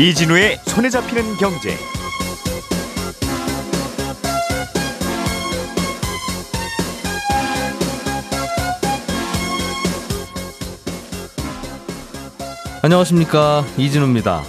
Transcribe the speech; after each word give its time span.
이진우의 0.00 0.58
손에 0.64 0.88
잡히는 0.88 1.36
경제. 1.36 1.76
안녕하십니까 12.82 13.62
이진우입니다. 13.76 14.42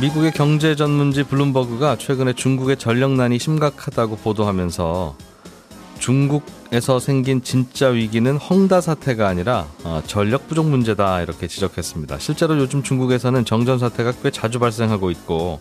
미국의 0.00 0.30
경제 0.30 0.76
전문지 0.76 1.24
블룸버그가 1.24 1.96
최근에 1.96 2.34
중국의 2.34 2.76
전력난이 2.76 3.40
심각하다고 3.40 4.18
보도하면서 4.18 5.16
중국에서 5.98 6.98
생긴 6.98 7.42
진짜 7.42 7.88
위기는 7.88 8.36
헝다 8.36 8.80
사태가 8.80 9.28
아니라 9.28 9.66
어, 9.84 10.02
전력 10.06 10.48
부족 10.48 10.68
문제다 10.68 11.22
이렇게 11.22 11.46
지적했습니다. 11.46 12.18
실제로 12.18 12.58
요즘 12.58 12.82
중국에서는 12.82 13.44
정전 13.44 13.78
사태가 13.78 14.12
꽤 14.22 14.30
자주 14.30 14.58
발생하고 14.58 15.10
있고 15.10 15.60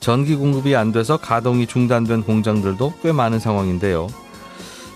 전기 0.00 0.36
공급이 0.36 0.76
안 0.76 0.92
돼서 0.92 1.16
가동이 1.16 1.66
중단된 1.66 2.22
공장들도 2.24 2.94
꽤 3.02 3.12
많은 3.12 3.38
상황인데요. 3.38 4.08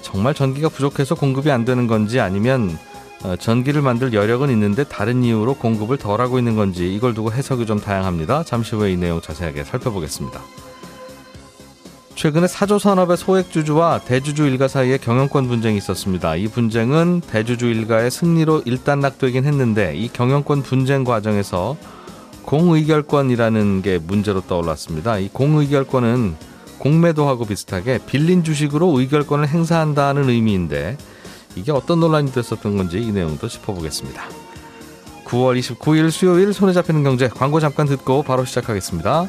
정말 0.03 0.35
전기가 0.35 0.69
부족해서 0.69 1.15
공급이 1.15 1.51
안 1.51 1.65
되는 1.65 1.87
건지 1.87 2.21
아니면 2.21 2.79
어, 3.25 3.37
전기를 3.37 3.83
만들 3.83 4.13
여력은 4.13 4.51
있는데 4.51 4.85
다른 4.85 5.25
이유로 5.25 5.55
공급을 5.55 5.97
덜 5.97 6.21
하고 6.21 6.39
있는 6.39 6.57
건지 6.57 6.95
이걸 6.95 7.15
두고 7.15 7.33
해석이 7.33 7.67
좀 7.67 7.81
다양합니다. 7.81 8.45
잠시 8.45 8.77
후에 8.77 8.93
이 8.93 8.97
내용 8.97 9.21
자세하게 9.21 9.65
살펴보겠습니다. 9.65 10.41
최근에 12.19 12.49
사조 12.49 12.81
산업의 12.81 13.17
소액주주와 13.17 14.01
대주주 14.01 14.45
일가 14.49 14.67
사이에 14.67 14.99
경영권 14.99 15.47
분쟁이 15.47 15.77
있었습니다. 15.79 16.35
이 16.35 16.49
분쟁은 16.49 17.21
대주주 17.21 17.67
일가의 17.67 18.11
승리로 18.11 18.63
일단락되긴 18.65 19.45
했는데 19.45 19.95
이 19.95 20.09
경영권 20.09 20.65
분쟁 20.65 21.05
과정에서 21.05 21.77
공의결권이라는 22.43 23.83
게 23.83 23.99
문제로 23.99 24.41
떠올랐습니다. 24.41 25.19
이 25.19 25.29
공의결권은 25.33 26.35
공매도하고 26.79 27.45
비슷하게 27.45 28.01
빌린 28.05 28.43
주식으로 28.43 28.99
의결권을 28.99 29.47
행사한다는 29.47 30.29
의미인데 30.29 30.99
이게 31.55 31.71
어떤 31.71 32.01
논란이 32.01 32.33
됐었던 32.33 32.77
건지 32.77 32.99
이 32.99 33.13
내용도 33.13 33.47
짚어보겠습니다. 33.47 34.25
9월 35.25 35.57
29일 35.61 36.11
수요일 36.11 36.53
손에 36.53 36.73
잡히는 36.73 37.05
경제 37.05 37.29
광고 37.29 37.61
잠깐 37.61 37.87
듣고 37.87 38.25
바로 38.25 38.45
시작하겠습니다. 38.45 39.29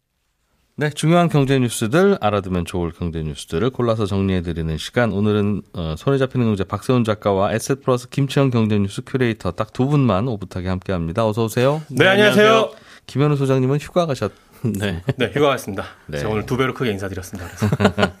네, 0.81 0.89
중요한 0.89 1.29
경제 1.29 1.59
뉴스들 1.59 2.17
알아두면 2.21 2.65
좋을 2.65 2.91
경제 2.91 3.21
뉴스들을 3.21 3.69
골라서 3.69 4.07
정리해 4.07 4.41
드리는 4.41 4.75
시간. 4.79 5.11
오늘은 5.11 5.61
어, 5.73 5.93
손에 5.95 6.17
잡히는 6.17 6.47
경제 6.47 6.63
박세훈 6.63 7.03
작가와 7.03 7.53
에셋 7.53 7.83
플러스 7.83 8.09
김치영 8.09 8.49
경제 8.49 8.79
뉴스 8.79 9.03
큐레이터 9.05 9.51
딱 9.51 9.73
두 9.73 9.85
분만 9.85 10.27
오붓하게 10.27 10.69
함께 10.69 10.91
합니다. 10.91 11.27
어서 11.27 11.43
오세요. 11.43 11.83
네, 11.91 12.07
안녕하세요. 12.07 12.71
김현우 13.05 13.35
소장님은 13.37 13.77
휴가 13.79 14.07
가셨 14.07 14.31
네. 14.63 15.03
네, 15.17 15.31
휴가 15.31 15.49
갔습니다. 15.49 15.85
네. 16.07 16.17
제가 16.17 16.31
오늘 16.31 16.47
두 16.47 16.57
배로 16.57 16.73
크게 16.73 16.89
인사드렸습니다. 16.89 17.47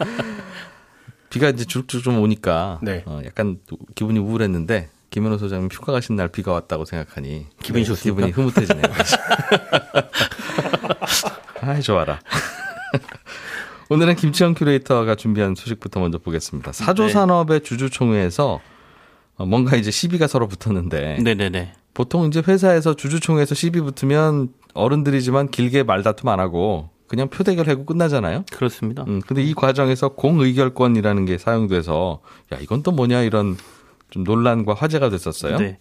비가 1.31 1.49
이제 1.49 1.65
주룩주룩 1.65 2.03
좀 2.03 2.19
오니까 2.21 2.77
네. 2.83 3.01
어, 3.07 3.21
약간 3.25 3.57
또 3.67 3.79
기분이 3.95 4.19
우울했는데 4.19 4.89
김현우 5.09 5.39
소장님 5.39 5.69
휴가 5.71 5.93
가신 5.93 6.15
날 6.15 6.27
비가 6.27 6.51
왔다고 6.51 6.85
생각하니 6.85 7.47
기분이 7.63 7.85
네, 7.85 7.87
좋습니까? 7.87 8.27
기분이 8.27 8.31
흐뭇해지네요. 8.33 8.83
아이 11.61 11.81
좋아라. 11.81 12.19
오늘은 13.89 14.15
김치영 14.15 14.53
큐레이터가 14.53 15.15
준비한 15.15 15.55
소식부터 15.55 15.99
먼저 15.99 16.17
보겠습니다. 16.17 16.71
사조산업의 16.71 17.61
주주총회에서 17.61 18.61
어, 19.37 19.45
뭔가 19.45 19.75
이제 19.75 19.91
시비가 19.91 20.27
서로 20.27 20.47
붙었는데 20.47 21.19
네네네. 21.21 21.73
보통 21.93 22.25
이제 22.25 22.41
회사에서 22.47 22.95
주주총회에서 22.95 23.55
시비 23.55 23.81
붙으면 23.81 24.49
어른들이지만 24.73 25.49
길게 25.49 25.83
말다툼 25.83 26.29
안 26.29 26.39
하고 26.39 26.89
그냥 27.07 27.27
표대결하고 27.29 27.85
끝나잖아요. 27.85 28.45
그렇습니다. 28.51 29.03
음, 29.07 29.21
근데 29.27 29.43
이 29.43 29.53
과정에서 29.53 30.09
공의결권이라는 30.09 31.25
게 31.25 31.37
사용돼서 31.37 32.21
야 32.53 32.57
이건 32.61 32.83
또 32.83 32.91
뭐냐 32.91 33.23
이런 33.23 33.57
좀 34.09 34.23
논란과 34.23 34.75
화제가 34.75 35.09
됐었어요. 35.09 35.57
네. 35.57 35.79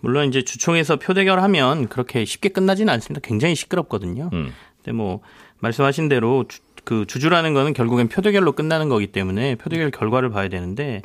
물론 0.00 0.28
이제 0.28 0.42
주총에서 0.42 0.96
표대결하면 0.96 1.88
그렇게 1.88 2.24
쉽게 2.24 2.48
끝나지는 2.48 2.92
않습니다. 2.94 3.20
굉장히 3.22 3.54
시끄럽거든요. 3.54 4.30
음. 4.32 4.52
근데 4.78 4.92
뭐 4.92 5.20
말씀하신 5.64 6.08
대로 6.08 6.44
주, 6.48 6.60
그 6.84 7.06
주주라는 7.06 7.54
거는 7.54 7.72
결국엔 7.72 8.08
표대결로 8.08 8.52
끝나는 8.52 8.88
거기 8.88 9.06
때문에 9.08 9.56
표대결 9.56 9.90
결과를 9.90 10.30
봐야 10.30 10.48
되는데 10.48 11.02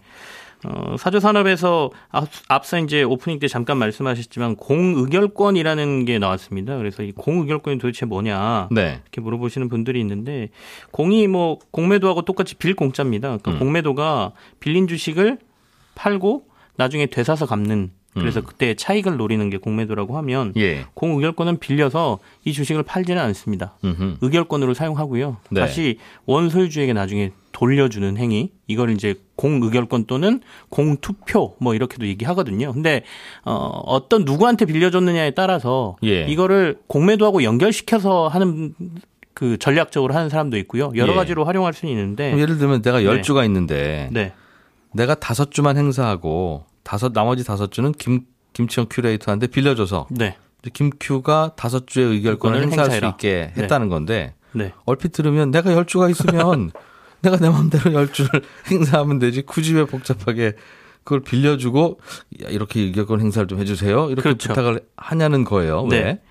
어, 0.66 0.97
사조 0.97 1.22
산업에서 1.22 1.90
앞, 2.09 2.28
앞서 2.50 2.78
이제 2.80 3.02
오프닝 3.02 3.40
때 3.40 3.47
잠깐 3.47 3.78
말씀하셨지만 3.78 4.58
공의결권이라는 4.58 6.03
게 6.03 6.20
나왔습니다. 6.20 6.78
그래서 6.78 7.02
이 7.02 7.14
공의결권이 7.14 7.78
도대체 7.78 8.06
뭐냐 8.06 8.68
네. 8.72 9.00
이렇게 9.02 9.22
물어보시는 9.22 9.70
분들이 9.70 10.02
있는데 10.02 10.50
공이 10.91 11.28
뭐 11.28 11.59
공매도하고 11.72 12.24
똑같이 12.24 12.56
빌 12.56 12.76
공짜입니다. 12.76 13.30
그러니까 13.30 13.52
음. 13.52 13.59
공매도가 13.59 14.34
빌린 14.59 14.88
주식을 14.88 15.38
팔고 15.96 16.44
나중에 16.76 17.06
되사서 17.06 17.46
갚는 17.46 17.91
그래서 18.14 18.42
그때 18.42 18.74
차익을 18.74 19.18
노리는 19.18 19.50
게 19.50 19.58
공매도라고 19.58 20.18
하면 20.18 20.53
예. 20.58 20.86
공의결권은 20.94 21.59
빌려서 21.59 22.20
이 22.44 22.53
주식을 22.53 22.84
팔지는 22.84 23.22
않습니다. 23.22 23.75
음흠. 23.84 24.18
의결권으로 24.22 24.74
사용하고요. 24.74 25.38
네. 25.52 25.62
다시 25.62 26.00
원소유주에게 26.25 26.94
나중에 26.94 27.31
돌려주는 27.52 28.18
행위 28.18 28.52
이걸 28.68 28.92
이제 28.92 29.16
공의결권 29.36 30.06
또는 30.06 30.42
공투표 30.70 31.56
뭐 31.59 31.75
이렇게도 31.75 32.08
얘기하거든요. 32.08 32.74
근데 32.74 33.03
어 33.44 33.53
어떤 33.86 34.26
누구한테 34.26 34.66
빌려줬느냐에 34.66 35.31
따라서 35.31 35.96
예. 36.03 36.26
이거를 36.26 36.80
공매도하고 36.88 37.44
연결시켜서 37.44 38.28
하는 38.28 38.74
그 39.34 39.58
전략적으로 39.58 40.14
하는 40.14 40.30
사람도 40.30 40.58
있고요. 40.58 40.91
여러 40.96 41.14
예. 41.14 41.16
가지로 41.16 41.46
활용할 41.46 41.74
수는 41.74 41.94
있는데 41.94 42.38
예를 42.38 42.58
들면 42.58 42.81
내가 42.81 43.03
열 43.03 43.18
네. 43.18 43.22
주가 43.22 43.46
있는데 43.46 44.09
네. 44.12 44.34
내가 44.94 45.16
다섯 45.16 45.52
주만 45.52 45.78
행사하고 45.78 46.66
다섯 46.89 47.13
나머지 47.13 47.44
다섯 47.44 47.72
주는 47.72 47.91
김 47.91 48.22
김치영 48.53 48.88
큐레이터한테 48.89 49.45
빌려줘서 49.45 50.07
네. 50.09 50.38
김큐가 50.73 51.51
다섯 51.55 51.85
주의 51.85 52.07
의결권을 52.07 52.63
행사할 52.63 52.85
수 52.85 52.91
행사해라. 52.95 53.09
있게 53.09 53.53
네. 53.55 53.61
했다는 53.61 53.89
건데 53.89 54.33
네. 54.53 54.73
얼핏 54.85 55.11
들으면 55.11 55.51
내가 55.51 55.72
열 55.72 55.85
주가 55.85 56.09
있으면 56.09 56.72
내가 57.22 57.38
내 57.38 57.47
마음대로 57.47 57.94
열 57.94 58.11
주를 58.11 58.41
행사하면 58.72 59.19
되지 59.19 59.44
굳이 59.44 59.75
왜 59.75 59.85
복잡하게 59.85 60.53
그걸 61.03 61.19
빌려주고 61.19 61.99
야, 62.44 62.49
이렇게 62.49 62.81
의결권 62.81 63.22
행사를 63.22 63.47
좀 63.47 63.59
해주세요 63.59 64.07
이렇게 64.07 64.23
그렇죠. 64.23 64.49
부탁을 64.49 64.81
하냐는 64.97 65.44
거예요. 65.44 65.83
왜? 65.83 66.01
네. 66.01 66.22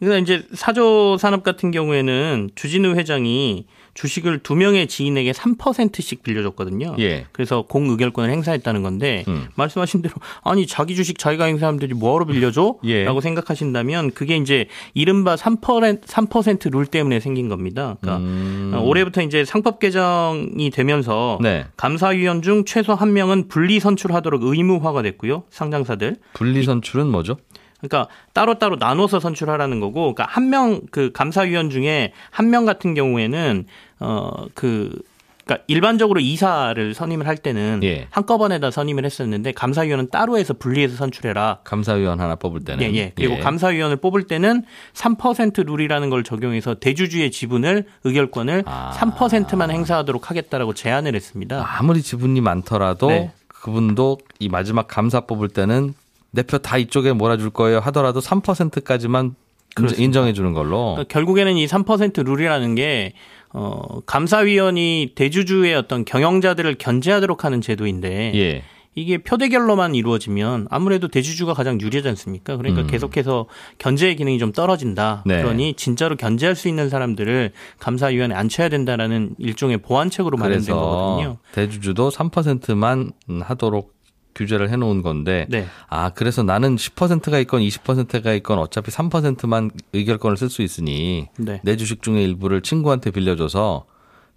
그러니까 0.00 0.18
이제 0.18 0.48
사조 0.52 1.16
산업 1.16 1.44
같은 1.44 1.70
경우에는 1.70 2.50
주진우 2.56 2.96
회장이 2.96 3.66
주식을 3.98 4.38
두 4.44 4.54
명의 4.54 4.86
지인에게 4.86 5.32
3%씩 5.32 6.22
빌려줬거든요. 6.22 6.94
예. 7.00 7.26
그래서 7.32 7.62
공의결권을 7.62 8.30
행사했다는 8.30 8.84
건데 8.84 9.24
음. 9.26 9.48
말씀하신 9.56 10.02
대로 10.02 10.14
아니 10.44 10.68
자기 10.68 10.94
주식 10.94 11.18
자기가 11.18 11.46
행사하면 11.46 11.80
되지 11.80 11.94
뭐하러 11.94 12.24
빌려줘? 12.26 12.76
예. 12.84 13.02
라고 13.02 13.20
생각하신다면 13.20 14.12
그게 14.12 14.36
이제 14.36 14.68
이른바 14.94 15.34
3%, 15.34 16.02
3%룰 16.02 16.86
때문에 16.86 17.18
생긴 17.18 17.48
겁니다. 17.48 17.96
그러니까 18.00 18.24
음. 18.24 18.70
어, 18.72 18.82
올해부터 18.82 19.20
이제 19.22 19.44
상법 19.44 19.80
개정이 19.80 20.70
되면서 20.70 21.38
네. 21.42 21.66
감사위원 21.76 22.42
중 22.42 22.64
최소 22.64 22.94
한 22.94 23.12
명은 23.12 23.48
분리 23.48 23.80
선출하도록 23.80 24.44
의무화가 24.44 25.02
됐고요. 25.02 25.42
상장사들. 25.50 26.18
분리 26.34 26.62
선출은 26.62 27.08
뭐죠? 27.08 27.36
그러니까 27.80 28.08
따로따로 28.32 28.76
나눠서 28.76 29.20
선출하라는 29.20 29.80
거고, 29.80 30.14
그러니까 30.14 30.26
한 30.28 30.48
명 30.50 30.80
그 30.90 31.12
감사위원 31.12 31.70
중에 31.70 32.12
한 32.30 32.50
명 32.50 32.64
같은 32.64 32.94
경우에는 32.94 33.66
어그 34.00 35.02
그러니까 35.44 35.64
일반적으로 35.66 36.20
이사를 36.20 36.92
선임을 36.92 37.26
할 37.26 37.38
때는 37.38 37.80
예. 37.82 38.06
한꺼번에다 38.10 38.70
선임을 38.70 39.06
했었는데 39.06 39.52
감사위원은 39.52 40.10
따로 40.10 40.36
해서 40.36 40.52
분리해서 40.52 40.96
선출해라. 40.96 41.60
감사위원 41.64 42.20
하나 42.20 42.34
뽑을 42.34 42.60
때는 42.64 42.84
예, 42.84 42.94
예. 42.98 43.12
그리고 43.14 43.38
감사위원을 43.38 43.96
뽑을 43.96 44.24
때는 44.24 44.64
3% 44.92 45.64
룰이라는 45.66 46.10
걸 46.10 46.22
적용해서 46.22 46.74
대주주의 46.74 47.30
지분을 47.30 47.86
의결권을 48.04 48.64
아. 48.66 48.92
3%만 48.98 49.70
행사하도록 49.70 50.28
하겠다라고 50.28 50.74
제안을 50.74 51.14
했습니다. 51.14 51.64
아무리 51.78 52.02
지분이 52.02 52.42
많더라도 52.42 53.08
네. 53.08 53.32
그분도 53.46 54.18
이 54.40 54.50
마지막 54.50 54.86
감사 54.86 55.20
뽑을 55.20 55.48
때는 55.48 55.94
내 56.30 56.42
표 56.42 56.58
다 56.58 56.76
이쪽에 56.78 57.12
몰아줄 57.12 57.50
거예요 57.50 57.80
하더라도 57.80 58.20
3%까지만 58.20 59.34
그렇습니다. 59.74 60.02
인정해 60.04 60.32
주는 60.32 60.52
걸로. 60.52 60.94
그러니까 60.94 61.04
결국에는 61.12 61.56
이 61.56 61.66
3% 61.66 62.24
룰이라는 62.24 62.74
게 62.74 63.12
어, 63.52 64.00
감사위원이 64.06 65.12
대주주의 65.14 65.74
어떤 65.74 66.04
경영자들을 66.04 66.74
견제하도록 66.78 67.44
하는 67.44 67.60
제도인데 67.60 68.32
예. 68.34 68.62
이게 68.94 69.18
표대결로만 69.18 69.94
이루어지면 69.94 70.66
아무래도 70.70 71.06
대주주가 71.06 71.54
가장 71.54 71.80
유리하지 71.80 72.08
않습니까? 72.08 72.56
그러니까 72.56 72.82
음. 72.82 72.86
계속해서 72.88 73.46
견제의 73.78 74.16
기능이 74.16 74.38
좀 74.40 74.50
떨어진다. 74.52 75.22
네. 75.24 75.40
그러니 75.40 75.74
진짜로 75.74 76.16
견제할 76.16 76.56
수 76.56 76.66
있는 76.66 76.88
사람들을 76.88 77.52
감사위원회에 77.78 78.36
앉혀야 78.36 78.68
된다라는 78.70 79.36
일종의 79.38 79.78
보완책으로 79.78 80.36
마련된 80.36 80.74
거거든요. 80.74 81.36
대주주도 81.52 82.10
3%만 82.10 83.12
하도록 83.42 83.92
규제를 84.38 84.70
해놓은 84.70 85.02
건데 85.02 85.46
네. 85.50 85.66
아 85.88 86.10
그래서 86.10 86.42
나는 86.42 86.76
10%가 86.76 87.38
있건 87.40 87.60
20%가 87.60 88.32
있건 88.34 88.58
어차피 88.58 88.90
3%만 88.90 89.70
의결권을 89.92 90.36
쓸 90.36 90.48
수 90.48 90.62
있으니 90.62 91.28
네. 91.36 91.60
내 91.64 91.76
주식 91.76 92.02
중에 92.02 92.22
일부를 92.22 92.62
친구한테 92.62 93.10
빌려줘서 93.10 93.84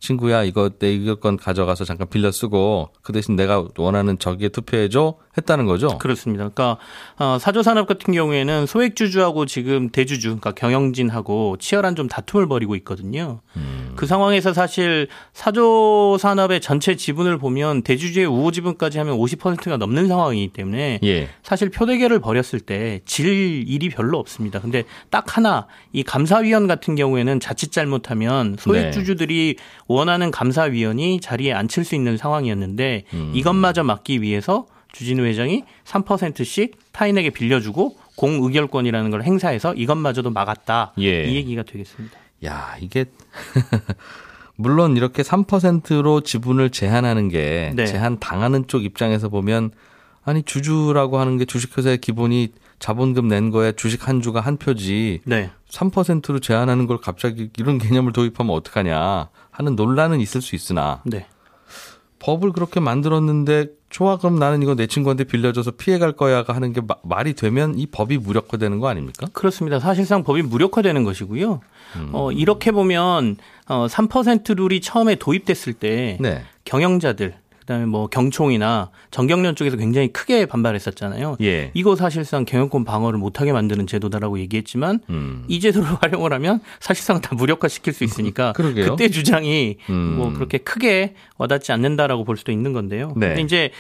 친구야 0.01 0.43
이거 0.43 0.69
내 0.79 0.87
의결권 0.87 1.37
가져가서 1.37 1.85
잠깐 1.85 2.09
빌려 2.09 2.31
쓰고 2.31 2.89
그 3.03 3.13
대신 3.13 3.35
내가 3.35 3.67
원하는 3.77 4.17
저기에 4.17 4.49
투표해 4.49 4.89
줘 4.89 5.15
했다는 5.37 5.67
거죠. 5.67 5.99
그렇습니다. 5.99 6.49
그러니까 6.49 6.77
어, 7.17 7.37
사조 7.39 7.61
산업 7.61 7.87
같은 7.87 8.13
경우에는 8.13 8.65
소액 8.65 8.95
주주하고 8.95 9.45
지금 9.45 9.89
대주주, 9.89 10.29
그러니까 10.29 10.51
경영진하고 10.51 11.57
치열한 11.59 11.95
좀 11.95 12.07
다툼을 12.07 12.47
벌이고 12.47 12.75
있거든요. 12.77 13.41
음. 13.55 13.80
그 13.95 14.05
상황에서 14.05 14.53
사실 14.53 15.07
사조 15.33 16.17
산업의 16.19 16.61
전체 16.61 16.95
지분을 16.95 17.37
보면 17.37 17.81
대주주의 17.83 18.25
우호 18.25 18.51
지분까지 18.51 18.97
하면 18.99 19.17
50%가 19.17 19.77
넘는 19.77 20.07
상황이기 20.07 20.53
때문에 20.53 20.99
예. 21.03 21.29
사실 21.43 21.69
표대결을 21.69 22.19
벌였을 22.19 22.59
때 22.59 22.99
질 23.05 23.27
일이 23.67 23.89
별로 23.89 24.17
없습니다. 24.19 24.59
근데 24.59 24.83
딱 25.09 25.37
하나 25.37 25.67
이 25.93 26.03
감사위원 26.03 26.67
같은 26.67 26.95
경우에는 26.95 27.39
자칫 27.39 27.71
잘못하면 27.71 28.55
소액 28.59 28.91
주주들이 28.93 29.55
원하는 29.87 30.31
감사위원이 30.31 31.19
자리에 31.21 31.53
앉힐 31.53 31.83
수 31.83 31.95
있는 31.95 32.17
상황이었는데 32.17 33.03
음. 33.13 33.31
이것마저 33.35 33.83
막기 33.83 34.21
위해서 34.21 34.65
주진우 34.93 35.23
회장이 35.23 35.63
3%씩 35.85 36.77
타인에게 36.91 37.29
빌려주고 37.29 37.97
공의결권이라는 38.15 39.09
걸 39.11 39.23
행사해서 39.23 39.73
이것마저도 39.73 40.29
막았다. 40.31 40.93
예. 40.99 41.25
이 41.25 41.35
얘기가 41.35 41.63
되겠습니다. 41.63 42.17
야 42.45 42.75
이게 42.79 43.05
물론 44.55 44.97
이렇게 44.97 45.23
3%로 45.23 46.21
지분을 46.21 46.69
제한하는 46.69 47.29
게 47.29 47.73
네. 47.75 47.85
제한 47.85 48.19
당하는 48.19 48.67
쪽 48.67 48.83
입장에서 48.83 49.29
보면 49.29 49.71
아니 50.23 50.43
주주라고 50.43 51.19
하는 51.19 51.37
게 51.37 51.45
주식회사의 51.45 51.97
기본이 51.99 52.51
자본금 52.79 53.27
낸 53.27 53.49
거에 53.49 53.73
주식 53.73 54.07
한 54.07 54.21
주가 54.21 54.41
한 54.41 54.57
표지 54.57 55.21
네. 55.25 55.51
3%로 55.69 56.39
제한하는 56.39 56.87
걸 56.87 56.97
갑자기 56.97 57.49
이런 57.57 57.77
개념을 57.77 58.11
도입하면 58.11 58.55
어떡하냐 58.55 59.29
하는 59.51 59.75
논란은 59.75 60.19
있을 60.19 60.41
수 60.41 60.55
있으나 60.55 61.01
네. 61.05 61.25
법을 62.21 62.51
그렇게 62.51 62.79
만들었는데 62.79 63.67
좋아 63.89 64.17
그럼 64.17 64.37
나는 64.39 64.61
이거 64.61 64.75
내 64.75 64.87
친구한테 64.87 65.23
빌려줘서 65.25 65.71
피해갈 65.71 66.13
거야가 66.13 66.53
하는 66.53 66.71
게 66.71 66.79
마- 66.81 66.95
말이 67.03 67.33
되면 67.33 67.77
이 67.77 67.87
법이 67.87 68.17
무력화되는 68.19 68.79
거 68.79 68.87
아닙니까? 68.87 69.27
그렇습니다. 69.33 69.79
사실상 69.79 70.23
법이 70.23 70.43
무력화되는 70.43 71.03
것이고요. 71.03 71.61
음. 71.97 72.09
어, 72.13 72.31
이렇게 72.31 72.71
보면 72.71 73.37
어, 73.67 73.87
3% 73.87 74.55
룰이 74.55 74.81
처음에 74.81 75.15
도입됐을 75.15 75.73
때 75.73 76.17
네. 76.21 76.43
경영자들 76.63 77.33
그다음에 77.61 77.85
뭐 77.85 78.07
경총이나 78.07 78.89
정경련 79.11 79.55
쪽에서 79.55 79.77
굉장히 79.77 80.09
크게 80.09 80.45
반발했었잖아요. 80.45 81.37
예. 81.41 81.71
이거 81.73 81.95
사실상 81.95 82.43
경영권 82.43 82.83
방어를 82.83 83.19
못하게 83.19 83.53
만드는 83.53 83.87
제도다라고 83.87 84.39
얘기했지만 84.39 84.99
음. 85.09 85.45
이 85.47 85.59
제도를 85.59 85.87
활용을 86.01 86.33
하면 86.33 86.59
사실상 86.79 87.21
다 87.21 87.35
무력화시킬 87.35 87.93
수 87.93 88.03
있으니까 88.03 88.53
그러게요. 88.53 88.91
그때 88.91 89.09
주장이 89.09 89.77
음. 89.89 90.15
뭐 90.17 90.33
그렇게 90.33 90.57
크게 90.57 91.13
와닿지 91.37 91.71
않는다라고 91.71 92.23
볼 92.23 92.35
수도 92.35 92.51
있는 92.51 92.73
건데요. 92.73 93.13
네. 93.15 93.29
근데 93.29 93.41
이제 93.41 93.71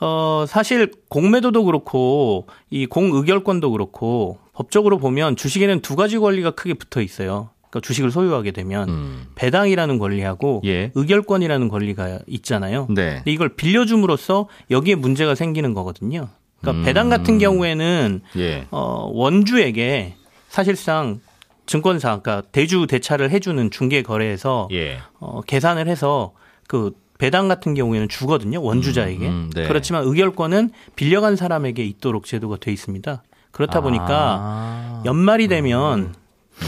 어 0.00 0.44
사실 0.46 0.92
공매도도 1.08 1.64
그렇고 1.64 2.46
이 2.68 2.86
공의결권도 2.86 3.70
그렇고 3.72 4.38
법적으로 4.52 4.98
보면 4.98 5.36
주식에는 5.36 5.80
두 5.80 5.96
가지 5.96 6.18
권리가 6.18 6.50
크게 6.52 6.74
붙어 6.74 7.00
있어요. 7.00 7.50
그러니까 7.70 7.86
주식을 7.86 8.10
소유하게 8.10 8.50
되면 8.50 8.88
음. 8.88 9.26
배당이라는 9.36 9.98
권리하고 9.98 10.60
예. 10.64 10.90
의결권이라는 10.94 11.68
권리가 11.68 12.18
있잖아요. 12.26 12.86
네. 12.90 13.16
근데 13.16 13.30
이걸 13.30 13.50
빌려줌으로써 13.50 14.48
여기에 14.70 14.96
문제가 14.96 15.34
생기는 15.34 15.72
거거든요. 15.72 16.28
그러니까 16.60 16.82
음. 16.82 16.84
배당 16.84 17.08
같은 17.08 17.38
경우에는 17.38 18.22
예. 18.36 18.66
어, 18.70 19.08
원주에게 19.12 20.16
사실상 20.48 21.20
증권사, 21.66 22.20
그러니까 22.20 22.42
대주 22.50 22.88
대차를 22.88 23.30
해주는 23.30 23.70
중개 23.70 24.02
거래에서 24.02 24.68
예. 24.72 24.98
어, 25.20 25.40
계산을 25.42 25.86
해서 25.86 26.32
그 26.66 26.92
배당 27.18 27.48
같은 27.48 27.74
경우에는 27.74 28.08
주거든요 28.08 28.60
원주자에게. 28.62 29.28
음, 29.28 29.32
음, 29.32 29.50
네. 29.54 29.68
그렇지만 29.68 30.04
의결권은 30.04 30.70
빌려간 30.96 31.36
사람에게 31.36 31.84
있도록 31.84 32.24
제도가 32.24 32.56
돼 32.56 32.72
있습니다. 32.72 33.22
그렇다 33.52 33.80
보니까 33.80 34.38
아. 34.40 35.02
연말이 35.04 35.48
되면 35.48 36.14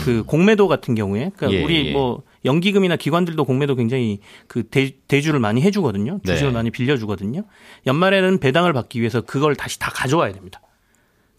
그 0.04 0.24
공매도 0.24 0.68
같은 0.68 0.94
경우에 0.94 1.30
그러니까 1.36 1.58
예, 1.58 1.64
우리 1.64 1.88
예. 1.88 1.92
뭐 1.92 2.22
연기금이나 2.44 2.96
기관들도 2.96 3.44
공매도 3.44 3.76
굉장히 3.76 4.20
그 4.48 4.64
대, 4.68 4.92
대주를 5.08 5.40
많이 5.40 5.62
해주거든요. 5.62 6.20
주식을 6.24 6.50
네. 6.50 6.54
많이 6.54 6.70
빌려주거든요. 6.70 7.44
연말에는 7.86 8.38
배당을 8.38 8.72
받기 8.72 9.00
위해서 9.00 9.20
그걸 9.20 9.54
다시 9.54 9.78
다 9.78 9.90
가져와야 9.94 10.32
됩니다. 10.32 10.60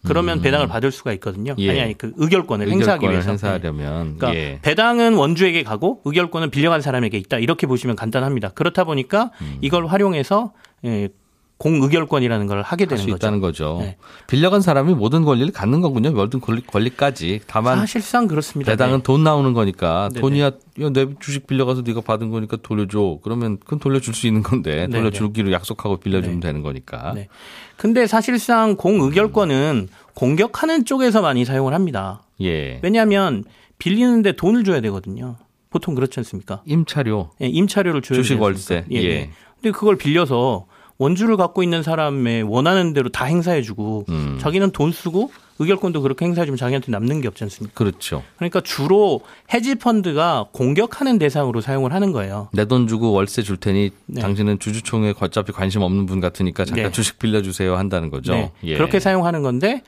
그러면 0.06 0.42
배당을 0.42 0.68
받을 0.68 0.92
수가 0.92 1.13
있거든요. 1.13 1.54
음. 1.54 1.60
예. 1.60 1.69
아니 1.69 1.81
아니 1.81 1.98
그 1.98 2.12
의결권을 2.18 2.69
행사하기 2.69 3.06
의결권을 3.06 3.13
위해서. 3.13 3.27
네. 3.27 3.31
행사하려면 3.31 4.18
그러니까 4.18 4.36
예. 4.36 4.60
배당은 4.62 5.13
원주에게 5.16 5.63
가고 5.63 6.01
의결권은 6.06 6.50
빌려간 6.50 6.81
사람에게 6.81 7.18
있다. 7.18 7.39
이렇게 7.39 7.68
보시면 7.68 7.95
간단합니다. 7.95 8.50
그렇다 8.50 8.83
보니까 8.83 9.31
음. 9.42 9.57
이걸 9.62 9.88
활용해서 9.88 10.54
예, 10.86 11.09
공의결권이라는 11.58 12.48
걸 12.48 12.62
하게 12.62 12.84
할 12.84 12.90
되는 12.90 13.02
수 13.02 13.08
거죠. 13.08 13.16
있다는 13.16 13.40
거죠. 13.40 13.78
네. 13.80 13.98
빌려간 14.28 14.62
사람이 14.62 14.96
모든 14.96 15.24
권리를 15.24 15.54
갖는 15.54 15.80
거군요. 15.82 16.12
모든 16.12 16.42
권리, 16.42 16.62
권리 16.62 16.90
까지. 16.90 17.40
다만 17.48 17.78
사실상 17.80 18.28
그렇습니다. 18.28 18.72
배당은 18.72 18.98
네. 18.98 19.04
돈 19.04 19.24
나오는 19.24 19.54
거니까 19.54 20.10
네네. 20.10 20.22
돈이야 20.22 20.46
야, 20.46 20.90
내 20.92 21.08
주식 21.20 21.48
빌려가서 21.48 21.84
네가 21.86 22.02
받은 22.02 22.32
거니까 22.32 22.58
돌려줘. 22.62 23.20
그러면 23.24 23.60
그건 23.60 23.80
돌려줄 23.80 24.14
수 24.14 24.28
있는 24.28 24.44
건데 24.44 24.88
네네. 24.88 24.98
돌려주기로 24.98 25.52
약속하고 25.54 25.98
빌려주면 25.98 26.40
네. 26.42 26.48
되는 26.48 26.64
거니까. 26.64 27.14
네. 27.14 27.30
근데 27.78 28.08
사실상 28.08 28.76
공의결권은 28.76 29.88
공격하는 30.16 30.86
쪽에서 30.86 31.22
많이 31.22 31.46
사용을 31.46 31.74
합니다. 31.74 32.24
예. 32.42 32.80
왜냐하면 32.84 33.44
빌리는데 33.78 34.34
돈을 34.34 34.64
줘야 34.64 34.82
되거든요. 34.82 35.38
보통 35.69 35.95
그렇지 35.95 36.19
않습니까? 36.19 36.62
임차료, 36.66 37.31
예, 37.42 37.48
임차료를 37.48 38.02
줘야 38.02 38.18
주식 38.18 38.40
월세. 38.40 38.86
예. 38.92 38.95
예. 38.95 39.04
예. 39.04 39.30
근데 39.62 39.72
그걸 39.72 39.95
빌려서 39.95 40.66
원주를 41.00 41.38
갖고 41.38 41.64
있는 41.64 41.83
사람의 41.83 42.44
원하는 42.44 42.94
대로 42.94 43.09
다 43.09 43.26
행사해주고 43.26 44.06
음. 44.09 44.38
자기는 44.40 44.71
돈 44.71 44.92
쓰고 44.92 45.31
의결권도 45.59 46.02
그렇게 46.02 46.26
행사해주면 46.26 46.57
자기한테 46.57 46.92
남는 46.92 47.21
게 47.21 47.28
없지 47.28 47.44
않습니까? 47.44 47.76
그렇죠. 47.76 48.23
그러니까 48.38 48.62
주로 48.62 49.21
헤지 49.54 49.76
펀드가 49.76 50.47
공격하는 50.52 51.19
대상으로 51.19 51.62
사용을 51.62 51.94
하는 51.94 52.12
거예요. 52.12 52.50
내 52.54 52.66
돈 52.66 52.88
주고 52.88 53.12
월세 53.12 53.42
줄 53.44 53.57
테니 53.57 53.92
네. 54.07 54.21
당신은 54.21 54.59
주주총회 54.59 55.14
어차피 55.19 55.52
관심 55.52 55.81
없는 55.81 56.06
분 56.06 56.19
같으니까 56.21 56.66
잠깐 56.66 56.85
네. 56.85 56.92
주식 56.92 57.19
빌려주세요 57.19 57.76
한다는 57.76 58.09
거죠. 58.09 58.33
네. 58.33 58.52
예. 58.64 58.73
그렇게 58.76 59.00
사용하는 59.00 59.42
건데 59.44 59.83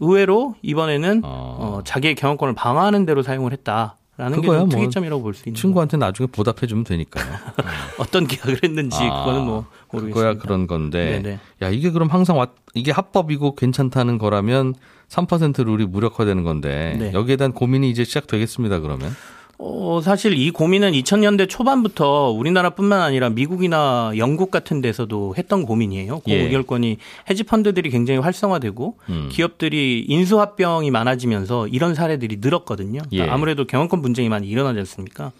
의외로 0.00 0.54
이번에는 0.62 1.22
어. 1.24 1.56
어, 1.78 1.82
자기의 1.84 2.14
경영권을 2.14 2.54
방어하는 2.54 3.06
대로 3.06 3.22
사용을 3.22 3.52
했다 3.52 3.96
라는 4.16 4.40
게뭐 4.40 4.68
특이점이라고 4.68 5.22
볼 5.22 5.34
수 5.34 5.48
있는. 5.48 5.54
친구한테 5.60 5.96
나중에 5.98 6.26
보답해 6.26 6.66
주면 6.66 6.84
되니까요. 6.84 7.24
어떤 7.98 8.26
계약을 8.26 8.60
했는지 8.64 8.96
아, 9.02 9.20
그거는 9.24 9.44
뭐 9.44 9.66
모르겠습니다. 9.92 10.14
그거야 10.14 10.34
그런 10.42 10.66
건데. 10.66 11.20
네네. 11.22 11.38
야 11.62 11.68
이게 11.70 11.90
그럼 11.90 12.08
항상 12.08 12.38
왔, 12.38 12.50
이게 12.74 12.92
합법이고 12.92 13.54
괜찮다는 13.56 14.18
거라면 14.18 14.74
3% 15.08 15.64
룰이 15.64 15.86
무력화되는 15.86 16.42
건데 16.44 16.96
네. 16.98 17.12
여기에 17.12 17.36
대한 17.36 17.52
고민이 17.52 17.90
이제 17.90 18.04
시작되겠습니다. 18.04 18.80
그러면. 18.80 19.14
어, 19.58 20.00
사실 20.02 20.36
이 20.36 20.50
고민은 20.50 20.92
2000년대 20.92 21.48
초반부터 21.48 22.30
우리나라뿐만 22.30 23.00
아니라 23.00 23.30
미국이나 23.30 24.12
영국 24.16 24.50
같은 24.50 24.80
데서도 24.80 25.34
했던 25.36 25.64
고민이에요. 25.64 26.20
예. 26.28 26.38
공의결권이 26.38 26.98
헤지펀드들이 27.30 27.90
굉장히 27.90 28.20
활성화되고 28.20 28.98
음. 29.08 29.28
기업들이 29.32 30.04
인수합병이 30.08 30.90
많아지면서 30.90 31.68
이런 31.68 31.94
사례들이 31.94 32.38
늘었거든요. 32.40 33.00
예. 33.12 33.16
그러니까 33.16 33.34
아무래도 33.34 33.66
경영권 33.66 34.02
분쟁이 34.02 34.28
많이 34.28 34.46
일어나지 34.48 34.78
않습니까? 34.80 35.32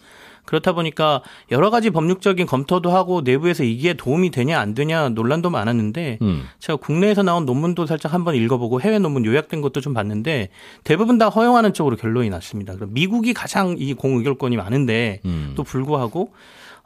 그렇다 0.46 0.72
보니까 0.72 1.22
여러 1.50 1.70
가지 1.70 1.90
법률적인 1.90 2.46
검토도 2.46 2.90
하고 2.90 3.20
내부에서 3.20 3.64
이게 3.64 3.94
도움이 3.94 4.30
되냐 4.30 4.58
안 4.58 4.74
되냐 4.74 5.10
논란도 5.10 5.50
많았는데 5.50 6.18
음. 6.22 6.44
제가 6.58 6.76
국내에서 6.76 7.22
나온 7.22 7.44
논문도 7.44 7.86
살짝 7.86 8.14
한번 8.14 8.34
읽어보고 8.34 8.80
해외 8.80 8.98
논문 8.98 9.24
요약된 9.24 9.60
것도 9.60 9.80
좀 9.80 9.92
봤는데 9.92 10.48
대부분 10.84 11.18
다 11.18 11.28
허용하는 11.28 11.74
쪽으로 11.74 11.96
결론이 11.96 12.30
났습니다. 12.30 12.74
그럼 12.74 12.90
미국이 12.92 13.34
가장 13.34 13.76
이 13.78 13.92
공의결권이 13.94 14.56
많은데 14.56 15.20
음. 15.24 15.52
또 15.56 15.64
불구하고 15.64 16.32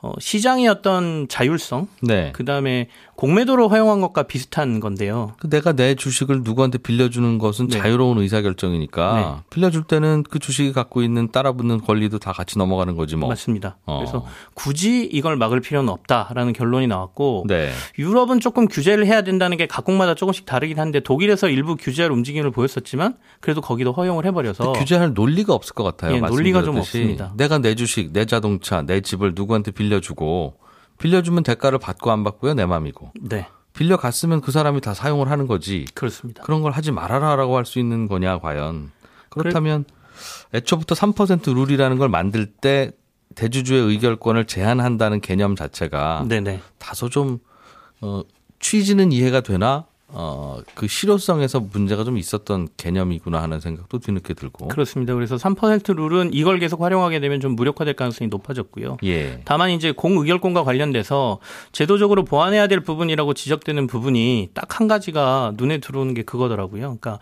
어, 0.03 0.13
시장의 0.19 0.67
어떤 0.69 1.29
자율성, 1.29 1.89
네. 2.03 2.33
그 2.35 2.45
다음에 2.45 2.89
공매도로 3.17 3.69
허용한 3.69 4.01
것과 4.01 4.23
비슷한 4.23 4.81
건데요. 4.81 5.35
그 5.39 5.51
내가 5.51 5.73
내 5.73 5.95
주식을 5.95 6.41
누구한테 6.43 6.79
빌려주는 6.79 7.37
것은 7.37 7.69
네. 7.69 7.79
자유로운 7.79 8.17
의사결정이니까 8.19 9.45
빌려줄 9.51 9.83
때는 9.85 10.23
그 10.23 10.39
주식이 10.39 10.73
갖고 10.73 11.03
있는 11.03 11.31
따라붙는 11.31 11.83
권리도 11.83 12.19
다 12.19 12.33
같이 12.33 12.59
넘어가는 12.59 12.97
거지 12.97 13.17
뭐. 13.17 13.29
맞습니다. 13.29 13.77
어. 13.85 13.99
그래서 13.99 14.25
굳이 14.55 15.05
이걸 15.05 15.37
막을 15.37 15.61
필요는 15.61 15.91
없다라는 15.91 16.55
결론이 16.55 16.87
나왔고 16.87 17.45
네. 17.47 17.71
유럽은 17.99 18.41
조금 18.41 18.67
규제를 18.67 19.05
해야 19.07 19.21
된다는 19.21 19.59
게 19.59 19.67
각국마다 19.67 20.15
조금씩 20.15 20.47
다르긴 20.47 20.79
한데 20.79 21.01
독일에서 21.01 21.51
일부 21.51 21.77
규제할 21.77 22.11
움직임을 22.13 22.51
보였었지만 22.51 23.17
그래도 23.41 23.61
거기도 23.61 23.93
허용을 23.93 24.25
해버려서 24.25 24.73
규제할 24.73 25.13
논리가 25.13 25.53
없을 25.53 25.75
것 25.75 25.85
같아요. 25.85 26.17
예, 26.17 26.21
논리가 26.21 26.63
좀. 26.63 26.81
없습니다. 26.81 27.33
내가 27.37 27.59
내 27.59 27.75
주식, 27.75 28.13
내 28.13 28.25
자동차, 28.25 28.81
내 28.83 29.01
집을 29.01 29.33
누구한테 29.35 29.71
빌려 29.73 29.90
주고 29.99 30.55
빌려주면 30.99 31.43
대가를 31.43 31.81
받고 31.81 32.13
안 32.13 32.23
받고요 32.23 32.55
내 32.55 32.65
맘이고 32.67 33.11
네 33.21 33.49
빌려갔으면 33.73 34.41
그 34.41 34.53
사람이 34.53 34.81
다 34.81 34.95
사용을 34.95 35.31
하는 35.31 35.47
거지. 35.47 35.87
그렇습니다. 35.95 36.43
그런 36.43 36.61
걸 36.61 36.73
하지 36.73 36.91
말아라라고 36.93 37.57
할 37.57 37.65
수 37.65 37.79
있는 37.79 38.09
거냐 38.09 38.39
과연. 38.39 38.91
그렇다면 39.31 39.85
애초부터 40.53 40.95
3% 40.95 41.55
룰이라는 41.55 41.97
걸 41.99 42.09
만들 42.09 42.47
때 42.47 42.93
대주주의 43.37 43.81
의결권을 43.81 44.47
제한한다는 44.47 45.21
개념 45.21 45.55
자체가 45.57 46.27
네네 46.29 46.61
다소 46.79 47.09
좀 47.09 47.39
어, 48.01 48.23
취지는 48.59 49.13
이해가 49.13 49.41
되나 49.41 49.87
어, 50.13 50.59
그 50.75 50.89
실효성에서 50.89 51.61
문제가 51.73 52.03
좀 52.05 52.19
있었던 52.19 52.69
개념이구나 52.77 53.41
하는 53.41 53.61
생각도 53.61 53.99
뒤늦게 53.99 54.35
들고. 54.35 54.69
그렇습니다. 54.69 55.15
그래서 55.15 55.37
3% 55.37 55.95
룰은 55.95 56.31
이걸 56.33 56.59
계속 56.59 56.83
활용하게 56.83 57.21
되면 57.21 57.41
좀 57.41 57.55
무력화될 57.55 57.95
가능성이 57.95 58.29
높아졌고요. 58.29 58.97
예. 59.05 59.41
다만 59.45 59.71
이제 59.71 59.93
공의결권과 59.93 60.65
관련돼서 60.65 61.39
제도적으로 61.71 62.25
보완해야 62.25 62.67
될 62.67 62.81
부분이라고 62.81 63.35
지적되는 63.35 63.87
부분이 63.87 64.51
딱 64.55 64.81
한 64.81 64.89
가지가 64.89 65.53
눈에 65.57 65.79
들어오는 65.79 66.15
게 66.15 66.23
그거더라고요. 66.23 66.81
그러니까 66.81 67.19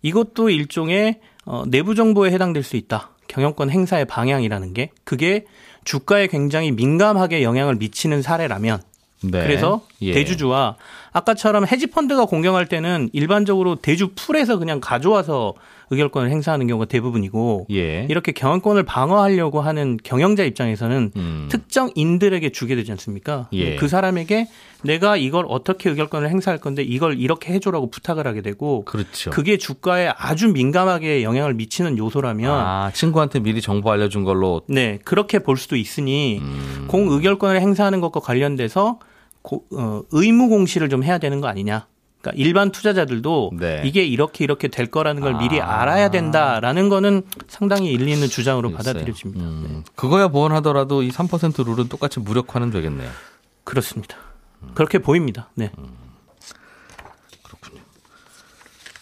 이것도 0.00 0.48
일종의 0.48 1.20
어, 1.44 1.64
내부 1.66 1.94
정보에 1.94 2.30
해당될 2.30 2.62
수 2.62 2.76
있다. 2.76 3.10
경영권 3.28 3.70
행사의 3.70 4.06
방향이라는 4.06 4.72
게 4.72 4.90
그게 5.04 5.44
주가에 5.84 6.26
굉장히 6.28 6.70
민감하게 6.72 7.42
영향을 7.42 7.76
미치는 7.76 8.22
사례라면 8.22 8.82
네. 9.24 9.42
그래서 9.42 9.86
예. 10.00 10.12
대주주와 10.12 10.76
아까처럼 11.12 11.66
헤지펀드가 11.66 12.24
공경할 12.24 12.66
때는 12.66 13.10
일반적으로 13.12 13.76
대주 13.76 14.10
풀에서 14.14 14.58
그냥 14.58 14.80
가져와서 14.80 15.54
의결권을 15.90 16.30
행사하는 16.30 16.66
경우가 16.66 16.86
대부분이고 16.86 17.66
예. 17.70 18.06
이렇게 18.08 18.32
경영권을 18.32 18.82
방어하려고 18.84 19.60
하는 19.60 19.98
경영자 20.02 20.42
입장에서는 20.44 21.12
음. 21.14 21.48
특정인들에게 21.50 22.50
주게 22.50 22.74
되지 22.74 22.90
않습니까? 22.92 23.48
예. 23.52 23.76
그 23.76 23.88
사람에게 23.88 24.48
내가 24.84 25.18
이걸 25.18 25.44
어떻게 25.48 25.90
의결권을 25.90 26.30
행사할 26.30 26.58
건데 26.58 26.82
이걸 26.82 27.20
이렇게 27.20 27.52
해줘라고 27.52 27.90
부탁을 27.90 28.26
하게 28.26 28.40
되고 28.40 28.84
그렇죠. 28.86 29.30
그게 29.30 29.58
주가에 29.58 30.10
아주 30.16 30.48
민감하게 30.48 31.22
영향을 31.22 31.52
미치는 31.54 31.98
요소라면 31.98 32.50
아, 32.50 32.90
친구한테 32.94 33.40
미리 33.40 33.60
정보 33.60 33.90
알려준 33.92 34.24
걸로 34.24 34.62
네 34.66 34.98
그렇게 35.04 35.40
볼 35.40 35.58
수도 35.58 35.76
있으니 35.76 36.38
음. 36.40 36.86
공 36.88 37.10
의결권을 37.10 37.60
행사하는 37.60 38.00
것과 38.00 38.20
관련돼서 38.20 38.98
고- 39.42 39.64
어, 39.72 40.02
의무 40.10 40.48
공시를 40.48 40.88
좀 40.88 41.02
해야 41.04 41.18
되는 41.18 41.40
거 41.40 41.48
아니냐. 41.48 41.86
그러니까 42.20 42.40
일반 42.40 42.70
투자자들도 42.70 43.50
네. 43.58 43.82
이게 43.84 44.04
이렇게 44.04 44.44
이렇게 44.44 44.68
될 44.68 44.86
거라는 44.86 45.20
걸 45.22 45.34
미리 45.38 45.60
아. 45.60 45.80
알아야 45.80 46.10
된다라는 46.10 46.88
거는 46.88 47.22
상당히 47.48 47.90
일리 47.92 48.12
있는 48.12 48.28
주장으로 48.28 48.68
있어요. 48.68 48.76
받아들여집니다. 48.78 49.44
네. 49.44 49.48
음, 49.50 49.84
그거야 49.96 50.28
보완하더라도 50.28 51.02
이 51.02 51.10
3% 51.10 51.64
룰은 51.66 51.88
똑같이 51.88 52.20
무력화는 52.20 52.70
되겠네요. 52.70 53.10
그렇습니다. 53.64 54.16
그렇게 54.74 54.98
보입니다. 54.98 55.48
네. 55.54 55.72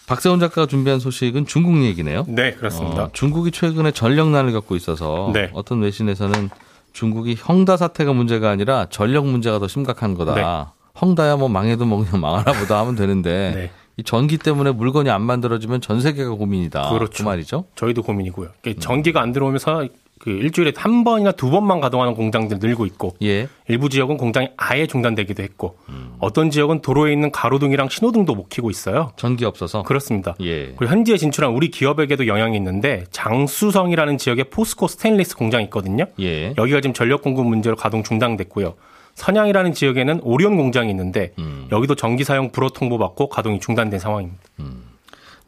박세훈 0.07 0.39
작가가 0.39 0.65
준비한 0.67 0.99
소식은 0.99 1.45
중국 1.45 1.83
얘기네요. 1.83 2.25
네, 2.27 2.53
그렇습니다. 2.53 3.03
어, 3.05 3.09
중국이 3.13 3.51
최근에 3.51 3.91
전력난을 3.91 4.51
겪고 4.51 4.75
있어서 4.75 5.29
네. 5.33 5.49
어떤 5.53 5.79
외신에서는 5.81 6.49
중국이 6.93 7.35
헝다 7.47 7.77
사태가 7.77 8.13
문제가 8.13 8.49
아니라 8.49 8.87
전력 8.89 9.25
문제가 9.27 9.59
더 9.59 9.67
심각한 9.67 10.13
거다. 10.13 10.35
네. 10.35 11.01
헝다야 11.01 11.37
뭐 11.37 11.47
망해도 11.49 11.85
뭐 11.85 12.03
그냥 12.03 12.21
망하나 12.21 12.51
보다 12.51 12.79
하면 12.79 12.95
되는데 12.95 13.51
네. 13.55 13.71
이 13.97 14.03
전기 14.03 14.37
때문에 14.37 14.71
물건이 14.71 15.09
안 15.09 15.21
만들어지면 15.21 15.81
전 15.81 16.01
세계가 16.01 16.31
고민이다. 16.31 16.89
그렇죠. 16.89 17.23
그 17.23 17.29
말이죠. 17.29 17.65
저희도 17.75 18.03
고민이고요. 18.03 18.47
음. 18.47 18.53
이게 18.65 18.79
전기가 18.79 19.21
안 19.21 19.31
들어오면서 19.31 19.87
그 20.21 20.29
일주일에 20.29 20.71
한 20.75 21.03
번이나 21.03 21.31
두 21.31 21.49
번만 21.49 21.79
가동하는 21.79 22.13
공장들 22.13 22.59
늘고 22.59 22.85
있고 22.85 23.15
예. 23.23 23.47
일부 23.67 23.89
지역은 23.89 24.17
공장이 24.17 24.49
아예 24.55 24.85
중단되기도 24.85 25.41
했고 25.41 25.77
음. 25.89 26.13
어떤 26.19 26.51
지역은 26.51 26.83
도로에 26.83 27.11
있는 27.11 27.31
가로등이랑 27.31 27.89
신호등도 27.89 28.35
못 28.35 28.47
켜고 28.49 28.69
있어요. 28.69 29.13
전기 29.15 29.45
없어서. 29.45 29.81
그렇습니다. 29.81 30.35
예. 30.41 30.73
그리고 30.77 30.85
현지에 30.85 31.17
진출한 31.17 31.51
우리 31.53 31.71
기업에게도 31.71 32.27
영향이 32.27 32.55
있는데 32.57 33.05
장수성이라는 33.09 34.19
지역에 34.19 34.43
포스코 34.43 34.87
스테인리스 34.87 35.35
공장이 35.35 35.63
있거든요. 35.65 36.05
예. 36.19 36.53
여기가 36.55 36.81
지금 36.81 36.93
전력 36.93 37.23
공급 37.23 37.47
문제로 37.47 37.75
가동 37.75 38.03
중단됐고요. 38.03 38.75
선양이라는 39.15 39.73
지역에는 39.73 40.21
오리온 40.23 40.55
공장이 40.55 40.91
있는데 40.91 41.33
음. 41.39 41.67
여기도 41.71 41.95
전기 41.95 42.23
사용 42.23 42.51
불허 42.51 42.69
통보받고 42.69 43.29
가동이 43.29 43.59
중단된 43.59 43.99
상황입니다. 43.99 44.39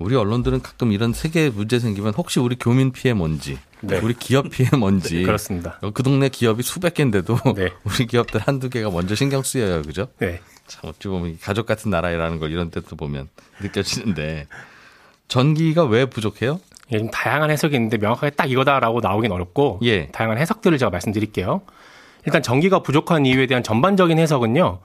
우리 0.03 0.15
언론들은 0.17 0.61
가끔 0.61 0.91
이런 0.91 1.13
세계 1.13 1.49
문제 1.49 1.79
생기면 1.79 2.13
혹시 2.15 2.41
우리 2.41 2.57
교민 2.59 2.91
피해 2.91 3.13
뭔지, 3.13 3.57
네. 3.79 3.99
우리 3.99 4.13
기업 4.13 4.49
피해 4.49 4.69
뭔지. 4.75 5.23
그렇습니다. 5.23 5.79
그 5.93 6.03
동네 6.03 6.27
기업이 6.27 6.61
수백 6.61 6.95
개인데도 6.95 7.37
네. 7.55 7.69
우리 7.85 8.05
기업들 8.05 8.41
한두 8.41 8.69
개가 8.69 8.89
먼저 8.89 9.15
신경 9.15 9.41
쓰여요. 9.43 9.81
그죠? 9.83 10.07
네. 10.19 10.41
참 10.67 10.89
어찌 10.89 11.07
보면 11.07 11.37
가족 11.41 11.65
같은 11.65 11.89
나라라는 11.89 12.39
걸 12.39 12.51
이런 12.51 12.69
때도 12.69 12.97
보면 12.97 13.29
느껴지는데 13.61 14.47
전기가 15.29 15.85
왜 15.85 16.05
부족해요? 16.05 16.59
예, 16.91 16.97
좀 16.99 17.09
다양한 17.09 17.49
해석이 17.49 17.73
있는데 17.75 17.97
명확하게 17.97 18.31
딱 18.35 18.51
이거다라고 18.51 18.99
나오긴 18.99 19.31
어렵고 19.31 19.79
예. 19.83 20.07
다양한 20.07 20.37
해석들을 20.37 20.77
제가 20.77 20.89
말씀드릴게요. 20.89 21.61
일단 22.25 22.41
전기가 22.43 22.79
부족한 22.83 23.25
이유에 23.25 23.47
대한 23.47 23.63
전반적인 23.63 24.19
해석은요. 24.19 24.79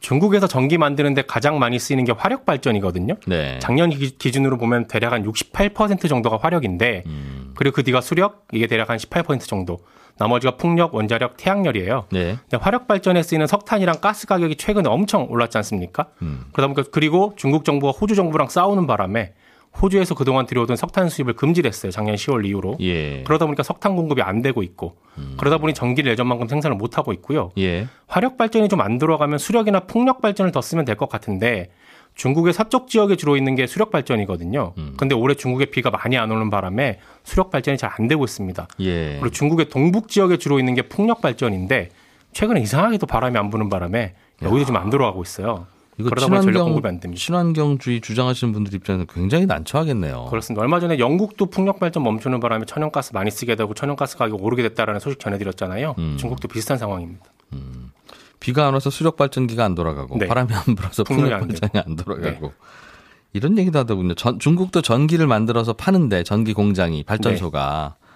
중국에서 0.00 0.46
전기 0.46 0.78
만드는데 0.78 1.22
가장 1.22 1.58
많이 1.58 1.78
쓰이는 1.78 2.04
게 2.04 2.12
화력 2.12 2.44
발전이거든요. 2.46 3.14
네. 3.26 3.58
작년 3.60 3.90
기- 3.90 4.16
기준으로 4.16 4.56
보면 4.58 4.86
대략 4.88 5.12
한 5.12 5.24
68% 5.24 6.08
정도가 6.08 6.38
화력인데 6.40 7.04
음. 7.06 7.52
그리고 7.54 7.74
그 7.76 7.82
뒤가 7.84 8.00
수력 8.00 8.46
이게 8.52 8.66
대략 8.66 8.90
한 8.90 8.96
18% 8.96 9.40
정도. 9.40 9.78
나머지가 10.18 10.56
풍력, 10.56 10.94
원자력, 10.94 11.36
태양열이에요. 11.38 12.06
네. 12.12 12.36
근데 12.42 12.56
화력 12.62 12.86
발전에 12.86 13.22
쓰이는 13.22 13.46
석탄이랑 13.46 14.00
가스 14.00 14.26
가격이 14.26 14.56
최근에 14.56 14.88
엄청 14.88 15.26
올랐지 15.30 15.56
않습니까? 15.58 16.08
음. 16.22 16.44
그러다 16.52 16.72
보니까 16.72 16.90
그리고 16.92 17.32
중국 17.36 17.64
정부가 17.64 17.92
호주 17.98 18.14
정부랑 18.14 18.48
싸우는 18.48 18.86
바람에 18.86 19.32
호주에서 19.80 20.14
그동안 20.14 20.46
들여오던 20.46 20.76
석탄 20.76 21.08
수입을 21.08 21.34
금지를 21.34 21.68
했어요. 21.68 21.92
작년 21.92 22.16
10월 22.16 22.44
이후로. 22.44 22.76
예. 22.80 23.22
그러다 23.24 23.46
보니까 23.46 23.62
석탄 23.62 23.96
공급이 23.96 24.20
안 24.22 24.42
되고 24.42 24.62
있고 24.62 24.96
그러다 25.38 25.58
보니 25.58 25.74
전기를 25.74 26.10
예전만큼 26.12 26.48
생산을 26.48 26.76
못 26.76 26.98
하고 26.98 27.12
있고요. 27.12 27.50
예. 27.58 27.86
화력 28.06 28.36
발전이 28.36 28.68
좀 28.68 28.80
안 28.80 28.98
들어가면 28.98 29.38
수력이나 29.38 29.80
풍력 29.80 30.20
발전을 30.20 30.52
더 30.52 30.60
쓰면 30.60 30.84
될 30.84 30.96
것 30.96 31.08
같은데 31.08 31.70
중국의 32.14 32.52
서쪽 32.52 32.88
지역에 32.88 33.14
주로 33.16 33.36
있는 33.36 33.54
게 33.54 33.66
수력 33.66 33.90
발전이거든요. 33.90 34.74
근데 34.96 35.14
올해 35.14 35.34
중국에 35.34 35.66
비가 35.66 35.90
많이 35.90 36.18
안 36.18 36.30
오는 36.30 36.50
바람에 36.50 36.98
수력 37.22 37.50
발전이 37.50 37.78
잘 37.78 37.90
안 37.98 38.08
되고 38.08 38.24
있습니다. 38.24 38.66
예. 38.80 39.12
그리고 39.20 39.30
중국의 39.30 39.68
동북 39.68 40.08
지역에 40.08 40.36
주로 40.36 40.58
있는 40.58 40.74
게 40.74 40.82
풍력 40.82 41.20
발전인데 41.22 41.90
최근에 42.32 42.60
이상하게도 42.60 43.06
바람이 43.06 43.38
안 43.38 43.50
부는 43.50 43.68
바람에 43.68 44.14
여기도 44.42 44.64
좀 44.66 44.76
안 44.76 44.90
들어가고 44.90 45.22
있어요. 45.22 45.66
이거 46.00 46.10
그러다 46.10 46.26
보니 46.26 46.40
전력 46.40 46.52
친환경 46.52 46.64
공급이 46.66 46.88
안 46.88 47.00
됩니다. 47.00 47.20
친환경주의 47.20 48.00
주장하시는 48.00 48.52
분들 48.52 48.74
입장에서 48.74 49.04
굉장히 49.12 49.46
난처하겠네요. 49.46 50.26
그렇습니다. 50.30 50.62
얼마 50.62 50.80
전에 50.80 50.98
영국도 50.98 51.46
풍력 51.46 51.78
발전 51.80 52.02
멈추는 52.02 52.40
바람에 52.40 52.64
천연가스 52.64 53.12
많이 53.12 53.30
쓰게 53.30 53.54
되고 53.56 53.72
천연가스 53.74 54.16
가격 54.16 54.42
오르게 54.42 54.62
됐다라는 54.62 55.00
소식 55.00 55.20
전해드렸잖아요. 55.20 55.94
음. 55.98 56.16
중국도 56.18 56.48
비슷한 56.48 56.78
상황입니다. 56.78 57.24
비가 58.38 58.66
안 58.66 58.72
와서 58.74 58.88
수력 58.88 59.16
발전기가 59.16 59.64
안 59.64 59.74
돌아가고 59.74 60.16
네. 60.18 60.26
바람이 60.26 60.52
안 60.54 60.74
불어서 60.74 61.04
풍력 61.04 61.32
안 61.34 61.48
네. 61.48 61.54
발전이 61.60 61.84
안 61.86 61.96
돌아가고 61.96 62.52
이런 63.34 63.58
얘기도 63.58 63.78
하더군요. 63.80 64.14
전- 64.14 64.38
중국도 64.38 64.80
전기를 64.82 65.26
만들어서 65.26 65.74
파는데 65.74 66.22
전기 66.22 66.54
공장이 66.54 67.02
발전소가 67.04 67.96
네. 68.00 68.06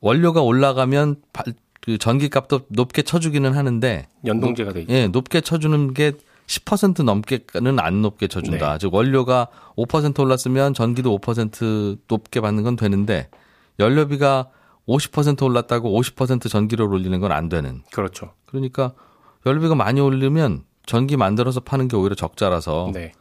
원료가 0.00 0.42
올라가면 0.42 1.16
발- 1.32 1.54
그 1.80 1.96
전기값도 1.98 2.62
높게 2.68 3.02
쳐주기는 3.02 3.52
하는데 3.54 4.06
연동제가 4.26 4.72
돼 4.72 4.80
있죠. 4.82 4.92
예, 4.92 5.06
높게 5.08 5.40
쳐주는 5.40 5.94
게 5.94 6.12
10% 6.52 7.02
넘게는 7.04 7.80
안 7.80 8.02
높게 8.02 8.26
쳐준다. 8.28 8.72
네. 8.72 8.78
즉 8.78 8.92
원료가 8.92 9.48
5% 9.76 10.20
올랐으면 10.20 10.74
전기도 10.74 11.18
5% 11.18 11.98
높게 12.08 12.40
받는 12.40 12.62
건 12.62 12.76
되는데 12.76 13.28
연료비가 13.78 14.48
50% 14.86 15.42
올랐다고 15.44 15.98
50% 16.00 16.50
전기를 16.50 16.84
올리는 16.84 17.18
건 17.20 17.32
안 17.32 17.48
되는. 17.48 17.82
그렇죠. 17.92 18.32
그러니까 18.46 18.92
연료비가 19.46 19.74
많이 19.74 20.00
오르면 20.00 20.64
전기 20.84 21.16
만들어서 21.16 21.60
파는 21.60 21.88
게 21.88 21.96
오히려 21.96 22.14
적자라서 22.14 22.90
네. 22.92 23.12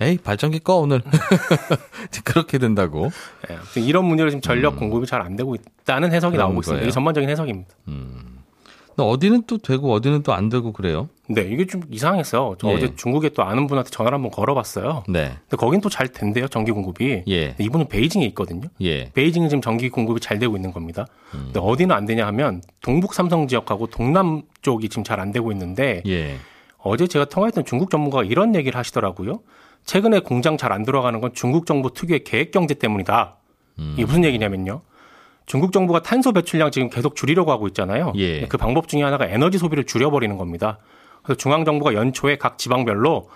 에이 0.00 0.18
발전기 0.18 0.58
꺼 0.60 0.76
오늘 0.76 1.02
그렇게 2.24 2.58
된다고. 2.58 3.10
예, 3.50 3.54
아무튼 3.56 3.82
이런 3.82 4.04
문제로 4.04 4.28
지금 4.30 4.40
전력 4.42 4.76
공급이 4.76 5.06
잘 5.06 5.22
안 5.22 5.34
되고 5.36 5.54
있다는 5.54 6.12
해석이 6.12 6.36
음. 6.36 6.38
나오고 6.38 6.60
있습니다. 6.60 6.72
거예요. 6.76 6.84
이게 6.86 6.92
전반적인 6.92 7.28
해석입니다. 7.30 7.70
근데 7.84 9.02
어디는 9.02 9.44
또 9.46 9.58
되고 9.58 9.92
어디는 9.92 10.22
또 10.22 10.32
안 10.34 10.48
되고 10.50 10.72
그래요. 10.72 11.08
네, 11.28 11.42
이게 11.42 11.66
좀 11.66 11.82
이상했어요. 11.90 12.56
저 12.58 12.68
예. 12.70 12.74
어제 12.74 12.94
중국에 12.94 13.30
또 13.30 13.42
아는 13.42 13.66
분한테 13.66 13.90
전화를 13.90 14.14
한번 14.16 14.30
걸어봤어요. 14.30 15.04
네. 15.08 15.32
근데 15.48 15.56
거긴 15.56 15.80
또 15.80 15.88
잘 15.88 16.08
된대요, 16.08 16.46
전기 16.48 16.70
공급이. 16.72 17.24
예. 17.28 17.54
이분은 17.58 17.88
베이징에 17.88 18.24
있거든요. 18.26 18.68
예. 18.80 19.10
베이징은 19.12 19.48
지금 19.48 19.60
전기 19.60 19.88
공급이 19.88 20.20
잘 20.20 20.38
되고 20.38 20.54
있는 20.56 20.72
겁니다. 20.72 21.06
음. 21.34 21.50
근데 21.52 21.60
어디는 21.60 21.94
안 21.94 22.04
되냐 22.06 22.26
하면 22.28 22.62
동북 22.80 23.14
삼성 23.14 23.48
지역하고 23.48 23.88
동남 23.88 24.42
쪽이 24.62 24.88
지금 24.88 25.02
잘 25.04 25.18
안 25.20 25.32
되고 25.32 25.50
있는데 25.52 26.02
예. 26.06 26.36
어제 26.78 27.06
제가 27.08 27.24
통화했던 27.24 27.64
중국 27.64 27.90
전문가가 27.90 28.22
이런 28.22 28.54
얘기를 28.54 28.78
하시더라고요. 28.78 29.40
최근에 29.84 30.20
공장 30.20 30.56
잘 30.56 30.72
안 30.72 30.84
들어가는 30.84 31.20
건 31.20 31.32
중국 31.34 31.66
정부 31.66 31.92
특유의 31.92 32.22
계획 32.24 32.50
경제 32.52 32.74
때문이다. 32.74 33.36
음. 33.80 33.94
이게 33.96 34.04
무슨 34.04 34.24
얘기냐면요. 34.24 34.82
중국 35.46 35.72
정부가 35.72 36.02
탄소 36.02 36.32
배출량 36.32 36.70
지금 36.72 36.90
계속 36.90 37.14
줄이려고 37.14 37.52
하고 37.52 37.66
있잖아요. 37.68 38.12
예. 38.16 38.46
그 38.46 38.56
방법 38.56 38.88
중에 38.88 39.02
하나가 39.02 39.26
에너지 39.26 39.58
소비를 39.58 39.84
줄여버리는 39.84 40.36
겁니다. 40.36 40.78
그래서 41.26 41.36
중앙 41.36 41.64
정부가 41.64 41.92
연초에 41.94 42.36
각 42.36 42.56
지방별로 42.56 43.28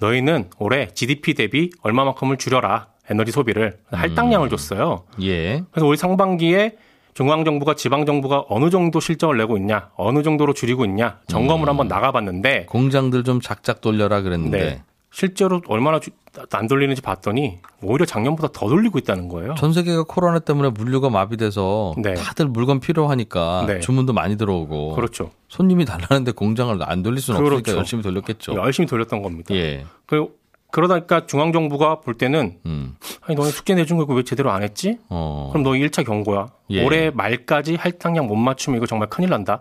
너희는 0.00 0.50
올해 0.58 0.88
GDP 0.88 1.34
대비 1.34 1.70
얼마만큼을 1.82 2.36
줄여라 2.36 2.88
에너지 3.10 3.32
소비를 3.32 3.78
할당량을 3.90 4.50
줬어요. 4.50 5.04
예. 5.22 5.64
그래서 5.70 5.86
올 5.86 5.96
상반기에 5.96 6.76
중앙 7.14 7.44
정부가 7.44 7.74
지방 7.74 8.04
정부가 8.06 8.44
어느 8.48 8.70
정도 8.70 9.00
실적을 9.00 9.38
내고 9.38 9.56
있냐, 9.56 9.88
어느 9.96 10.22
정도로 10.22 10.52
줄이고 10.52 10.84
있냐 10.84 11.18
점검을 11.26 11.68
한번 11.68 11.88
나가봤는데 11.88 12.66
공장들 12.66 13.24
좀 13.24 13.40
작작 13.40 13.80
돌려라 13.80 14.20
그랬는데 14.20 14.58
네. 14.58 14.82
실제로 15.10 15.60
얼마나 15.68 16.00
주- 16.00 16.10
안 16.52 16.68
돌리는지 16.68 17.02
봤더니 17.02 17.58
오히려 17.82 18.04
작년보다 18.04 18.48
더 18.52 18.68
돌리고 18.68 18.98
있다는 18.98 19.28
거예요. 19.28 19.54
전 19.56 19.72
세계가 19.72 20.04
코로나 20.06 20.38
때문에 20.38 20.70
물류가 20.70 21.10
마비돼서 21.10 21.94
네. 21.98 22.14
다들 22.14 22.46
물건 22.46 22.78
필요하니까 22.80 23.64
네. 23.66 23.80
주문도 23.80 24.12
많이 24.12 24.36
들어오고 24.36 24.94
그렇죠. 24.94 25.30
손님이 25.48 25.84
달라는데 25.86 26.32
공장을 26.32 26.76
안 26.82 27.02
돌릴 27.02 27.20
수는 27.20 27.40
없으니까 27.40 27.62
그렇죠. 27.62 27.78
열심히 27.78 28.02
돌렸겠죠. 28.02 28.54
열심히 28.54 28.86
돌렸던 28.86 29.22
겁니다. 29.22 29.54
예. 29.54 29.84
그 30.06 30.28
그러다니까 30.70 31.24
중앙 31.26 31.50
정부가 31.50 32.00
볼 32.00 32.14
때는 32.14 32.58
음. 32.66 32.94
아니 33.22 33.34
너네 33.34 33.50
숙제 33.50 33.74
내준 33.74 33.96
거 33.96 34.02
이거 34.04 34.12
왜 34.14 34.22
제대로 34.22 34.50
안 34.52 34.62
했지? 34.62 34.98
어. 35.08 35.48
그럼 35.50 35.64
너 35.64 35.70
1차 35.70 36.04
경고야. 36.04 36.46
예. 36.70 36.84
올해 36.84 37.10
말까지 37.10 37.74
할당량 37.76 38.26
못 38.26 38.36
맞추면 38.36 38.76
이거 38.76 38.86
정말 38.86 39.08
큰일 39.08 39.30
난다. 39.30 39.60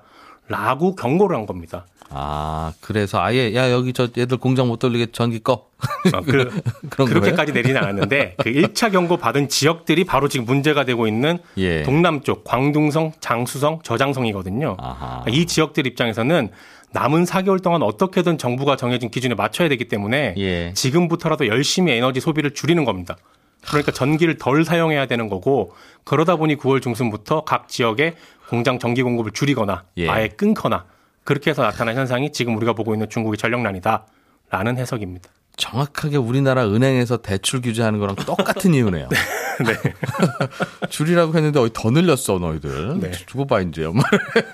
라고 0.49 0.95
경고를 0.95 1.35
한 1.37 1.45
겁니다. 1.45 1.85
아, 2.09 2.73
그래서 2.81 3.21
아예 3.21 3.53
야 3.53 3.71
여기 3.71 3.93
저 3.93 4.07
애들 4.17 4.37
공장 4.37 4.67
못 4.67 4.79
돌리게 4.79 5.07
전기 5.11 5.39
꺼. 5.39 5.67
아, 6.13 6.21
그, 6.25 6.61
그런 6.89 7.07
그렇게까지 7.07 7.51
내리진 7.51 7.77
않았는데 7.77 8.35
그 8.37 8.49
1차 8.51 8.91
경고 8.91 9.17
받은 9.17 9.49
지역들이 9.49 10.05
바로 10.05 10.27
지금 10.27 10.45
문제가 10.45 10.85
되고 10.85 11.07
있는 11.07 11.39
예. 11.57 11.83
동남 11.83 12.21
쪽 12.21 12.43
광둥성, 12.43 13.13
장수성, 13.19 13.81
저장성이거든요. 13.83 14.77
아하. 14.79 15.23
이 15.27 15.45
지역들 15.45 15.85
입장에서는 15.85 16.49
남은 16.91 17.25
4개월 17.25 17.61
동안 17.61 17.83
어떻게든 17.83 18.37
정부가 18.37 18.77
정해진 18.77 19.09
기준에 19.09 19.35
맞춰야 19.35 19.69
되기 19.69 19.87
때문에 19.87 20.35
예. 20.37 20.73
지금부터라도 20.73 21.47
열심히 21.47 21.93
에너지 21.93 22.19
소비를 22.19 22.53
줄이는 22.53 22.85
겁니다. 22.85 23.17
그러니까 23.61 23.91
전기를 23.91 24.37
덜 24.37 24.63
사용해야 24.63 25.07
되는 25.07 25.27
거고 25.27 25.73
그러다 26.05 26.37
보니 26.37 26.55
9월 26.55 26.81
중순부터 26.81 27.43
각 27.43 27.67
지역에 27.67 28.13
공장 28.49 28.79
전기 28.79 29.03
공급을 29.03 29.31
줄이거나 29.31 29.83
예. 29.97 30.07
아예 30.07 30.27
끊거나 30.29 30.85
그렇게 31.27 31.49
해서 31.49 31.61
나타난 31.61 31.97
현상이 31.97 32.31
지금 32.31 32.55
우리가 32.55 32.71
보고 32.71 32.93
있는 32.95 33.09
중국의 33.09 33.37
전력난이다라는 33.37 34.77
해석입니다. 34.77 35.29
정확하게 35.57 36.15
우리나라 36.15 36.65
은행에서 36.65 37.17
대출 37.17 37.59
규제하는 37.59 37.99
거랑 37.99 38.15
똑같은 38.15 38.71
이유네요. 38.75 39.09
네. 39.09 39.93
줄이라고 40.87 41.35
했는데 41.35 41.59
어디 41.59 41.73
더 41.73 41.91
늘렸어 41.91 42.39
너희들. 42.39 43.01
네. 43.01 43.11
두고 43.11 43.45
봐 43.45 43.59
이제 43.59 43.83
엄마. 43.83 44.03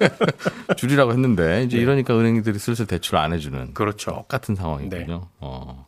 줄이라고 0.76 1.12
했는데 1.12 1.62
이제 1.64 1.78
이러니까 1.78 2.18
은행들이 2.18 2.58
슬슬 2.58 2.88
대출 2.88 3.18
안 3.18 3.34
해주는 3.34 3.76
그렇죠. 3.76 4.10
똑같은 4.12 4.56
상황이군요. 4.56 5.06
네. 5.06 5.28
어. 5.42 5.86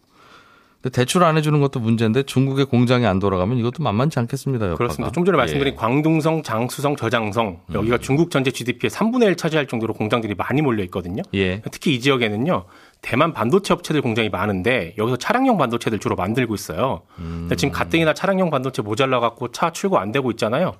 대출 0.91 1.23
안 1.23 1.37
해주는 1.37 1.59
것도 1.59 1.79
문제인데 1.79 2.23
중국의 2.23 2.65
공장이 2.65 3.05
안 3.05 3.19
돌아가면 3.19 3.57
이것도 3.57 3.81
만만치 3.83 4.19
않겠습니다. 4.19 4.65
여파가. 4.65 4.77
그렇습니다. 4.77 5.11
좀 5.11 5.25
전에 5.25 5.37
말씀드린 5.37 5.73
예. 5.73 5.75
음. 5.75 5.79
광둥성, 5.79 6.43
장수성, 6.43 6.95
저장성 6.95 7.61
여기가 7.73 7.97
중국 7.97 8.29
전체 8.29 8.51
GDP의 8.51 8.89
3분의 8.91 9.23
1 9.23 9.35
차지할 9.35 9.67
정도로 9.67 9.93
공장들이 9.93 10.35
많이 10.35 10.61
몰려 10.61 10.83
있거든요. 10.85 11.24
예. 11.33 11.61
특히 11.71 11.95
이 11.95 12.00
지역에는요. 12.00 12.65
대만 13.01 13.33
반도체 13.33 13.74
업체들 13.74 14.01
공장이 14.01 14.29
많은데 14.29 14.95
여기서 14.98 15.17
차량용 15.17 15.57
반도체들 15.57 16.00
주로 16.00 16.15
만들고 16.15 16.55
있어요. 16.55 17.01
근데 17.15 17.55
지금 17.55 17.71
가뜩이나 17.71 18.13
차량용 18.13 18.50
반도체 18.50 18.81
모자라 18.81 19.19
갖고 19.19 19.51
차 19.51 19.71
출고 19.71 19.98
안 19.98 20.11
되고 20.11 20.31
있잖아요. 20.31 20.74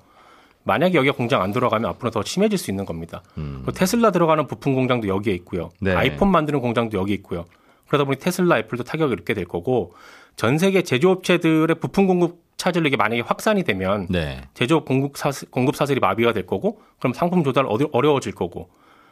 만약에 0.64 0.98
여기가 0.98 1.14
공장 1.14 1.42
안 1.42 1.52
들어가면 1.52 1.88
앞으로 1.90 2.10
더 2.10 2.22
심해질 2.24 2.58
수 2.58 2.72
있는 2.72 2.84
겁니다. 2.84 3.22
그리고 3.34 3.70
테슬라 3.70 4.10
들어가는 4.10 4.48
부품 4.48 4.74
공장도 4.74 5.06
여기에 5.06 5.32
있고요. 5.34 5.70
네. 5.80 5.94
아이폰 5.94 6.28
만드는 6.32 6.60
공장도 6.60 6.98
여기 6.98 7.12
있고요. 7.14 7.44
그러다 7.88 8.04
보니 8.04 8.18
테슬라, 8.18 8.58
애플도 8.58 8.84
타격을 8.84 9.20
입게 9.20 9.34
될 9.34 9.44
거고 9.44 9.94
전 10.36 10.58
세계 10.58 10.82
제조업체들의 10.82 11.76
부품 11.80 12.06
공급 12.06 12.44
차질로 12.56 12.86
이게 12.88 12.96
만약에 12.96 13.20
확산이 13.22 13.62
되면 13.64 14.06
네. 14.10 14.42
제조업 14.54 14.84
공급 14.86 15.16
사슬, 15.16 15.48
공급 15.50 15.76
사슬이 15.76 16.00
마비가 16.00 16.32
될 16.32 16.46
거고 16.46 16.80
그럼 16.98 17.12
상품 17.12 17.44
조달 17.44 17.66
어려- 17.66 17.88
어려워질 17.92 18.32
거고 18.34 18.70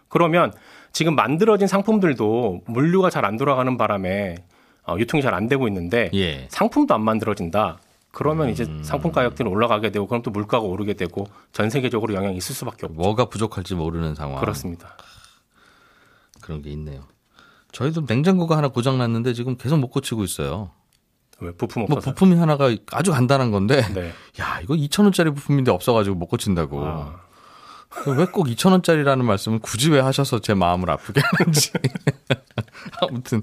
그러면 0.08 0.52
지금 0.92 1.14
만들어진 1.14 1.66
상품들도 1.68 2.62
물류가 2.66 3.10
잘 3.10 3.24
안 3.24 3.36
돌아가는 3.36 3.76
바람에 3.76 4.36
어, 4.86 4.96
유통이 4.98 5.22
잘 5.22 5.34
안 5.34 5.48
되고 5.48 5.66
있는데 5.68 6.10
예. 6.14 6.46
상품도 6.50 6.94
안 6.94 7.02
만들어진다. 7.02 7.80
그러면 8.12 8.48
이제 8.50 8.64
음. 8.64 8.82
상품 8.84 9.10
가격들이 9.12 9.48
올라가게 9.48 9.90
되고 9.90 10.06
그럼 10.06 10.22
또 10.22 10.30
물가가 10.30 10.62
오르게 10.64 10.92
되고 10.94 11.26
전 11.52 11.68
세계적으로 11.68 12.14
영향이 12.14 12.36
있을 12.36 12.54
수밖에 12.54 12.86
없죠. 12.86 12.94
뭐가 12.94 13.24
부족할지 13.26 13.74
모르는 13.74 14.14
상황. 14.14 14.40
그렇습니다. 14.40 14.96
그런 16.40 16.62
게 16.62 16.70
있네요. 16.70 17.02
저희도 17.74 18.04
냉장고가 18.06 18.56
하나 18.56 18.68
고장 18.68 18.98
났는데 18.98 19.34
지금 19.34 19.56
계속 19.56 19.78
못 19.78 19.88
고치고 19.88 20.22
있어요. 20.24 20.70
왜 21.40 21.50
부품 21.50 21.84
뭐 21.86 21.96
없어서. 21.96 22.14
부품이 22.14 22.36
하나가 22.36 22.74
아주 22.92 23.10
간단한 23.10 23.50
건데 23.50 23.82
네. 23.92 24.12
야 24.40 24.60
이거 24.62 24.74
2천 24.74 25.02
원짜리 25.02 25.30
부품인데 25.30 25.72
없어가지고 25.72 26.14
못 26.16 26.26
고친다고. 26.26 26.86
아. 26.86 27.20
왜꼭 28.06 28.46
2천 28.46 28.70
원짜리라는 28.70 29.24
말씀을 29.24 29.58
굳이 29.58 29.90
왜 29.90 30.00
하셔서 30.00 30.40
제 30.40 30.54
마음을 30.54 30.88
아프게 30.88 31.20
하는지. 31.20 31.72
아무튼 33.02 33.42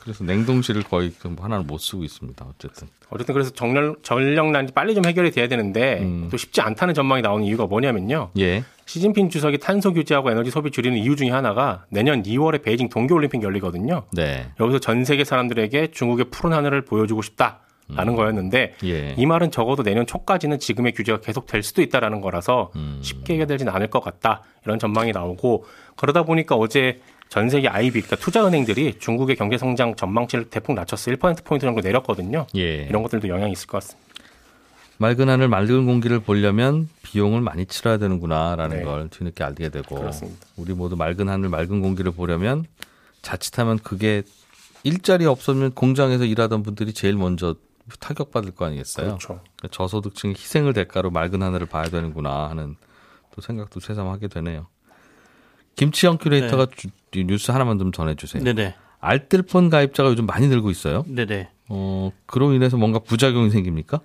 그래서 0.00 0.24
냉동실을 0.24 0.82
거의 0.82 1.12
그 1.18 1.34
하나를 1.38 1.64
못 1.64 1.78
쓰고 1.78 2.04
있습니다. 2.04 2.44
어쨌든. 2.48 2.88
어쨌든 3.10 3.34
그래서 3.34 3.50
전력, 3.50 4.02
전력난이 4.02 4.72
빨리 4.72 4.94
좀 4.94 5.04
해결이 5.04 5.30
돼야 5.30 5.46
되는데 5.46 6.00
음. 6.00 6.28
또 6.30 6.36
쉽지 6.36 6.60
않다는 6.60 6.94
전망이 6.94 7.22
나오는 7.22 7.44
이유가 7.46 7.66
뭐냐면요. 7.66 8.30
예. 8.38 8.64
시진핑 8.92 9.30
주석이 9.30 9.56
탄소 9.56 9.94
규제하고 9.94 10.30
에너지 10.30 10.50
소비 10.50 10.70
줄이는 10.70 10.98
이유 10.98 11.16
중에 11.16 11.30
하나가 11.30 11.86
내년 11.88 12.22
2월에 12.22 12.62
베이징 12.62 12.90
동계올림픽 12.90 13.42
열리거든요. 13.42 14.02
네. 14.12 14.44
여기서 14.60 14.80
전 14.80 15.06
세계 15.06 15.24
사람들에게 15.24 15.92
중국의 15.92 16.26
푸른 16.26 16.54
하늘을 16.54 16.82
보여주고 16.84 17.22
싶다 17.22 17.60
라는 17.88 18.16
거였는데 18.16 18.74
예. 18.84 19.14
이 19.16 19.24
말은 19.24 19.50
적어도 19.50 19.82
내년 19.82 20.04
초까지는 20.04 20.58
지금의 20.58 20.92
규제가 20.92 21.20
계속 21.20 21.46
될 21.46 21.62
수도 21.62 21.80
있다라는 21.80 22.20
거라서 22.20 22.70
음. 22.76 22.98
쉽게 23.00 23.34
해결되지는 23.34 23.72
않을 23.72 23.88
것 23.88 24.00
같다 24.00 24.42
이런 24.66 24.78
전망이 24.78 25.12
나오고 25.12 25.64
그러다 25.96 26.24
보니까 26.24 26.56
어제 26.56 27.00
전 27.30 27.48
세계 27.48 27.68
IB 27.68 28.02
그러니까 28.02 28.16
투자은행들이 28.16 28.98
중국의 28.98 29.36
경제 29.36 29.56
성장 29.56 29.94
전망치를 29.94 30.50
대폭 30.50 30.74
낮췄어 30.74 31.12
1% 31.12 31.44
포인트 31.44 31.64
정도 31.64 31.80
내렸거든요. 31.80 32.46
예. 32.56 32.84
이런 32.84 33.02
것들도 33.02 33.28
영향이 33.28 33.52
있을 33.52 33.66
것 33.68 33.78
같습니다. 33.78 34.11
맑은 35.02 35.28
하늘 35.28 35.48
맑은 35.48 35.84
공기를 35.84 36.20
보려면 36.20 36.88
비용을 37.02 37.40
많이 37.40 37.66
치러야 37.66 37.98
되는구나라는 37.98 38.78
네. 38.78 38.84
걸 38.84 39.08
뒤늦게 39.08 39.42
알게 39.42 39.68
되고 39.70 39.96
그렇습니다. 39.96 40.46
우리 40.56 40.74
모두 40.74 40.94
맑은 40.96 41.28
하늘 41.28 41.48
맑은 41.48 41.82
공기를 41.82 42.12
보려면 42.12 42.64
자칫하면 43.20 43.80
그게 43.80 44.22
일자리 44.84 45.26
없으면 45.26 45.72
공장에서 45.72 46.24
일하던 46.24 46.62
분들이 46.62 46.92
제일 46.92 47.16
먼저 47.16 47.56
타격받을 47.98 48.52
거 48.52 48.64
아니겠어요? 48.66 49.06
그렇죠. 49.18 49.40
저소득층의 49.72 50.36
희생을 50.36 50.72
대가로 50.72 51.10
맑은 51.10 51.42
하늘을 51.42 51.66
봐야 51.66 51.84
되는구나 51.84 52.48
하는 52.48 52.76
또 53.34 53.40
생각도 53.42 53.80
새삼하게 53.80 54.28
되네요. 54.28 54.68
김치영 55.74 56.18
큐레이터가 56.18 56.66
주- 56.76 56.88
이 57.14 57.24
뉴스 57.24 57.50
하나만 57.50 57.78
좀 57.80 57.90
전해주세요. 57.90 58.42
네네. 58.44 58.74
알뜰폰 59.00 59.68
가입자가 59.68 60.10
요즘 60.10 60.26
많이 60.26 60.46
늘고 60.46 60.70
있어요. 60.70 61.04
네네. 61.08 61.48
어, 61.70 62.12
그로 62.26 62.52
인해서 62.52 62.76
뭔가 62.76 63.00
부작용이 63.00 63.50
생깁니까? 63.50 64.00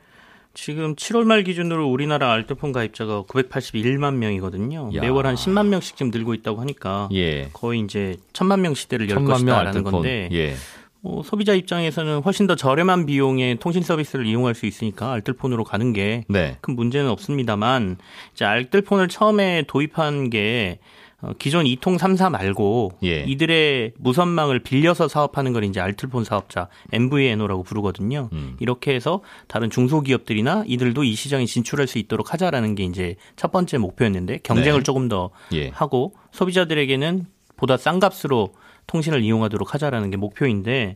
지금 0.58 0.96
7월 0.96 1.24
말 1.24 1.44
기준으로 1.44 1.88
우리나라 1.88 2.34
알뜰폰 2.34 2.72
가입자가 2.72 3.24
981만 3.30 4.16
명이거든요. 4.16 4.90
야. 4.96 5.02
매월 5.02 5.28
한 5.28 5.36
10만 5.36 5.68
명씩 5.68 5.96
지금 5.96 6.10
늘고 6.10 6.34
있다고 6.34 6.60
하니까 6.60 7.10
예. 7.14 7.50
거의 7.54 7.80
이제 7.82 8.18
천만 8.34 8.62
명 8.62 8.74
시대를 8.74 9.08
열 9.08 9.24
것이다라는. 9.24 9.84
건데 9.84 10.30
예. 10.32 10.56
뭐 11.02 11.22
소비자 11.22 11.54
입장에서는 11.54 12.22
훨씬 12.22 12.48
더 12.48 12.56
저렴한 12.56 13.06
비용의 13.06 13.58
통신 13.60 13.84
서비스를 13.84 14.26
이용할 14.26 14.56
수 14.56 14.66
있으니까 14.66 15.12
알뜰폰으로 15.12 15.64
가는 15.64 15.94
게큰 15.94 16.24
네. 16.28 16.58
문제는 16.68 17.08
없습니다만 17.12 17.98
이제 18.34 18.44
알뜰폰을 18.44 19.10
처음에 19.10 19.66
도입한 19.68 20.32
게 20.32 20.80
어, 21.22 21.32
기존 21.40 21.66
이통 21.66 21.98
3사 21.98 22.30
말고 22.30 22.92
예. 23.04 23.24
이들의 23.24 23.94
무선망을 23.98 24.60
빌려서 24.60 25.08
사업하는 25.08 25.52
걸 25.52 25.64
이제 25.64 25.80
알뜰폰 25.80 26.24
사업자 26.24 26.68
MVNO라고 26.92 27.64
부르거든요. 27.64 28.30
음. 28.34 28.56
이렇게 28.60 28.94
해서 28.94 29.22
다른 29.48 29.72
중소기업들이나 29.72 30.66
이들도 30.68 31.04
이 31.04 31.16
시장에 31.16 31.46
진출할 31.46 31.88
수 31.88 31.98
있도록 31.98 32.34
하자라는 32.34 32.76
게 32.76 32.84
이제 32.84 33.16
첫 33.36 33.52
번째 33.52 33.80
목표였는데 33.80 34.40
경쟁을 34.44 34.82
네. 34.82 34.84
조금 34.84 35.08
더 35.08 35.32
예. 35.54 35.70
하고 35.70 36.14
소비자들에게는 36.32 37.26
보다 37.56 37.78
싼 37.78 38.00
값으로 38.00 38.54
통신을 38.86 39.24
이용하도록 39.24 39.74
하자라는 39.74 40.12
게 40.12 40.18
목표인데 40.18 40.94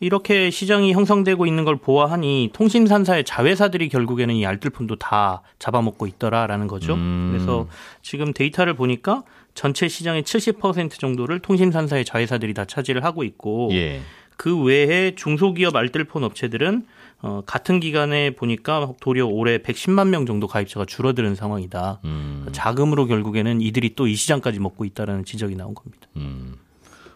이렇게 0.00 0.50
시장이 0.50 0.92
형성되고 0.92 1.46
있는 1.46 1.64
걸 1.64 1.76
보아하니 1.76 2.50
통신산사의 2.52 3.24
자회사들이 3.24 3.88
결국에는 3.88 4.34
이 4.34 4.44
알뜰폰도 4.44 4.96
다 4.96 5.40
잡아먹고 5.58 6.06
있더라라는 6.06 6.66
거죠. 6.66 6.94
음. 6.94 7.30
그래서 7.32 7.66
지금 8.02 8.34
데이터를 8.34 8.74
보니까 8.74 9.22
전체 9.54 9.88
시장의 9.88 10.22
70% 10.24 10.98
정도를 10.98 11.38
통신산사의 11.40 12.04
자회사들이 12.04 12.54
다 12.54 12.64
차지를 12.64 13.04
하고 13.04 13.24
있고 13.24 13.70
예. 13.72 14.00
그 14.36 14.60
외에 14.62 15.14
중소기업 15.14 15.76
알뜰폰 15.76 16.24
업체들은 16.24 16.86
어, 17.22 17.42
같은 17.46 17.80
기간에 17.80 18.30
보니까 18.34 18.92
도리어 19.00 19.26
올해 19.26 19.58
110만 19.58 20.08
명 20.08 20.26
정도 20.26 20.46
가입자가 20.46 20.84
줄어드는 20.84 21.34
상황이다. 21.36 22.00
음. 22.04 22.46
자금으로 22.52 23.06
결국에는 23.06 23.60
이들이 23.60 23.94
또 23.94 24.06
이 24.06 24.14
시장까지 24.14 24.58
먹고 24.60 24.84
있다라는 24.84 25.24
지적이 25.24 25.56
나온 25.56 25.74
겁니다. 25.74 26.06
음. 26.16 26.56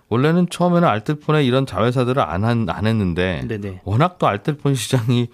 원래는 0.08 0.46
처음에는 0.48 0.88
알뜰폰에 0.88 1.44
이런 1.44 1.66
자회사들을 1.66 2.22
안, 2.22 2.44
한, 2.44 2.66
안 2.70 2.86
했는데 2.86 3.44
네네. 3.46 3.82
워낙 3.84 4.18
또 4.18 4.26
알뜰폰 4.26 4.74
시장이 4.74 5.28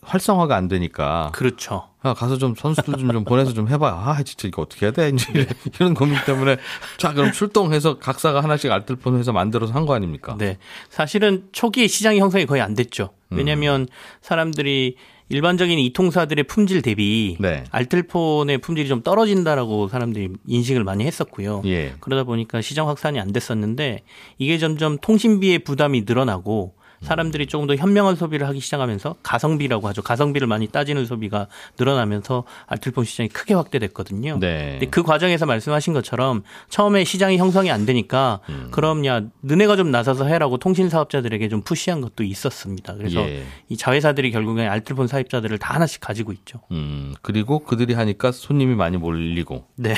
활성화가 0.00 0.56
안 0.56 0.68
되니까 0.68 1.30
그렇죠. 1.34 1.88
야, 2.04 2.14
가서 2.14 2.38
좀 2.38 2.54
선수들 2.56 2.94
좀, 2.94 3.12
좀 3.12 3.24
보내서 3.24 3.52
좀 3.52 3.68
해봐. 3.68 3.88
아, 3.88 4.22
진짜 4.24 4.48
이거 4.48 4.62
어떻게 4.62 4.86
해야 4.86 4.92
돼? 4.92 5.10
이제 5.14 5.46
이런 5.76 5.94
고민 5.94 6.16
때문에 6.24 6.56
자, 6.98 7.12
그럼 7.12 7.30
출동해서 7.32 7.98
각사가 7.98 8.42
하나씩 8.42 8.72
알뜰폰 8.72 9.18
회사 9.18 9.32
만들어서 9.32 9.72
한 9.74 9.86
거 9.86 9.94
아닙니까? 9.94 10.34
네. 10.38 10.58
사실은 10.88 11.44
초기에 11.52 11.86
시장이 11.86 12.18
형성이 12.20 12.46
거의 12.46 12.62
안 12.62 12.74
됐죠. 12.74 13.10
음. 13.32 13.36
왜냐하면 13.36 13.86
사람들이 14.22 14.96
일반적인 15.28 15.78
이통사들의 15.78 16.44
품질 16.44 16.82
대비 16.82 17.36
네. 17.40 17.64
알뜰폰의 17.70 18.58
품질이 18.58 18.88
좀 18.88 19.02
떨어진다라고 19.02 19.88
사람들이 19.88 20.28
인식을 20.46 20.84
많이 20.84 21.04
했었고요. 21.04 21.62
예. 21.64 21.94
그러다 22.00 22.24
보니까 22.24 22.60
시장 22.60 22.88
확산이 22.88 23.18
안 23.18 23.32
됐었는데 23.32 24.00
이게 24.38 24.58
점점 24.58 24.98
통신비의 24.98 25.60
부담이 25.60 26.02
늘어나고 26.06 26.74
사람들이 27.02 27.46
조금 27.46 27.66
더 27.66 27.74
현명한 27.74 28.16
소비를 28.16 28.46
하기 28.48 28.60
시작하면서 28.60 29.16
가성비라고 29.22 29.88
하죠. 29.88 30.02
가성비를 30.02 30.46
많이 30.46 30.66
따지는 30.68 31.04
소비가 31.04 31.48
늘어나면서 31.78 32.44
알뜰폰 32.66 33.04
시장이 33.04 33.28
크게 33.28 33.54
확대됐거든요. 33.54 34.38
네. 34.40 34.72
근데 34.72 34.86
그 34.86 35.02
과정에서 35.02 35.46
말씀하신 35.46 35.92
것처럼 35.92 36.42
처음에 36.68 37.04
시장이 37.04 37.38
형성이 37.38 37.70
안 37.70 37.86
되니까 37.86 38.40
그럼 38.70 39.04
야 39.06 39.22
너네가 39.40 39.76
좀 39.76 39.90
나서서 39.90 40.26
해라고 40.26 40.58
통신 40.58 40.88
사업자들에게 40.88 41.48
좀 41.48 41.62
푸시한 41.62 42.00
것도 42.00 42.24
있었습니다. 42.24 42.94
그래서 42.94 43.20
예. 43.20 43.44
이 43.68 43.76
자회사들이 43.76 44.30
결국에 44.30 44.66
알뜰폰 44.66 45.06
사입자들을 45.06 45.58
다 45.58 45.74
하나씩 45.74 46.00
가지고 46.00 46.32
있죠. 46.32 46.60
음, 46.70 47.14
그리고 47.22 47.60
그들이 47.60 47.94
하니까 47.94 48.32
손님이 48.32 48.74
많이 48.74 48.96
몰리고. 48.96 49.66
네. 49.76 49.94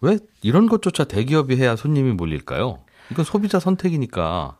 왜 0.00 0.18
이런 0.42 0.68
것조차 0.68 1.04
대기업이 1.04 1.56
해야 1.56 1.76
손님이 1.76 2.12
몰릴까요? 2.12 2.78
이건 3.10 3.24
소비자 3.24 3.58
선택이니까. 3.58 4.56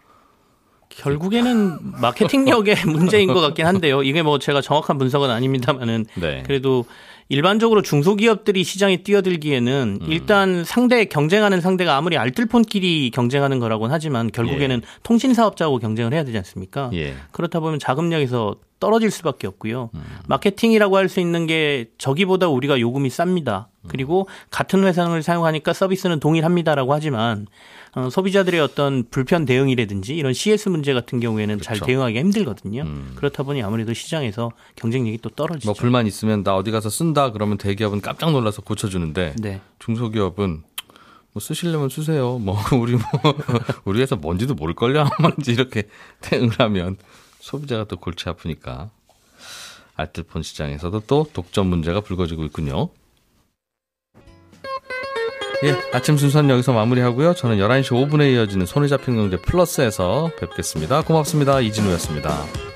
결국에는 0.89 1.79
마케팅력의 2.01 2.77
문제인 2.87 3.33
것 3.33 3.41
같긴 3.41 3.67
한데요. 3.67 4.03
이게 4.03 4.23
뭐 4.23 4.39
제가 4.39 4.61
정확한 4.61 4.99
분석은 4.99 5.31
아닙니다만은 5.31 6.07
네. 6.17 6.43
그래도 6.47 6.85
일반적으로 7.29 7.83
중소기업들이 7.83 8.65
시장에 8.65 9.03
뛰어들기에는 9.03 9.99
음. 10.01 10.07
일단 10.11 10.65
상대 10.65 11.05
경쟁하는 11.05 11.61
상대가 11.61 11.97
아무리 11.97 12.17
알뜰폰끼리 12.17 13.11
경쟁하는 13.11 13.59
거라고는 13.59 13.93
하지만 13.95 14.33
결국에는 14.33 14.81
통신 15.03 15.35
사업자하고 15.35 15.79
경쟁을 15.79 16.15
해야 16.15 16.25
되지 16.25 16.39
않습니까? 16.39 16.91
예. 16.95 17.15
그렇다 17.33 17.61
보면 17.61 17.79
자금력에서 17.79 18.57
떨어질 18.81 19.11
수밖에 19.11 19.47
없고요. 19.47 19.91
음. 19.95 20.03
마케팅이라고 20.29 20.97
할 20.97 21.09
수 21.09 21.21
있는 21.21 21.47
게 21.47 21.91
저기보다 21.99 22.49
우리가 22.49 22.79
요금이 22.81 23.09
쌉니다. 23.09 23.67
그리고 23.89 24.29
같은 24.51 24.85
회사를 24.85 25.23
사용하니까 25.23 25.73
서비스는 25.73 26.21
동일합니다라고 26.21 26.93
하지만 26.93 27.47
어, 27.95 28.11
소비자들의 28.11 28.61
어떤 28.61 29.05
불편 29.11 29.47
대응이라든지 29.47 30.15
이런 30.15 30.35
CS 30.35 30.69
문제 30.69 30.93
같은 30.93 31.21
경우에는 31.21 31.61
잘 31.63 31.77
그렇죠. 31.77 31.87
대응하기가 31.87 32.21
힘들거든요. 32.21 32.83
음. 32.83 33.13
그렇다 33.17 33.43
보니 33.45 33.63
아무래도 33.63 33.95
시장에서 33.95 34.53
경쟁력이 34.77 35.19
또 35.23 35.31
떨어지죠. 35.31 35.67
뭐 35.69 35.75
불만 35.75 36.07
있으면 36.07 36.45
나 36.45 36.55
어디 36.55 36.71
가서 36.71 36.91
쓴다 36.91 37.33
그러면 37.33 37.57
대기업은 37.57 38.03
깜짝 38.03 38.31
놀라서 38.33 38.61
고쳐주는데 38.61 39.37
네. 39.39 39.61
중소기업은 39.79 40.63
뭐 41.33 41.41
쓰시려면 41.41 41.89
쓰세요. 41.89 42.39
뭐 42.39 42.59
우리 42.79 42.93
뭐 42.93 43.03
우리 43.87 44.03
회사 44.03 44.17
뭔지도 44.17 44.55
모를걸요. 44.55 45.07
아마지 45.19 45.53
이렇게 45.53 45.85
대응을 46.21 46.59
하면 46.59 46.99
소비자가 47.49 47.85
또 47.85 47.97
골치 47.97 48.29
아프니까 48.29 48.91
알뜰폰 49.97 50.43
시장에서도 50.43 51.01
또 51.07 51.27
독점 51.33 51.67
문제가 51.67 52.01
불거지고 52.01 52.45
있군요. 52.45 52.91
예, 55.65 55.75
아침 55.93 56.17
순서는 56.19 56.51
여기서 56.51 56.73
마무리하고요. 56.73 57.35
저는 57.35 57.57
11시 57.57 57.91
5분에 57.91 58.33
이어지는 58.35 58.67
손에 58.67 58.87
잡힌 58.87 59.17
경제 59.17 59.39
플러스에서 59.39 60.31
뵙겠습니다. 60.39 61.03
고맙습니다. 61.03 61.61
이진우였습니다. 61.61 62.68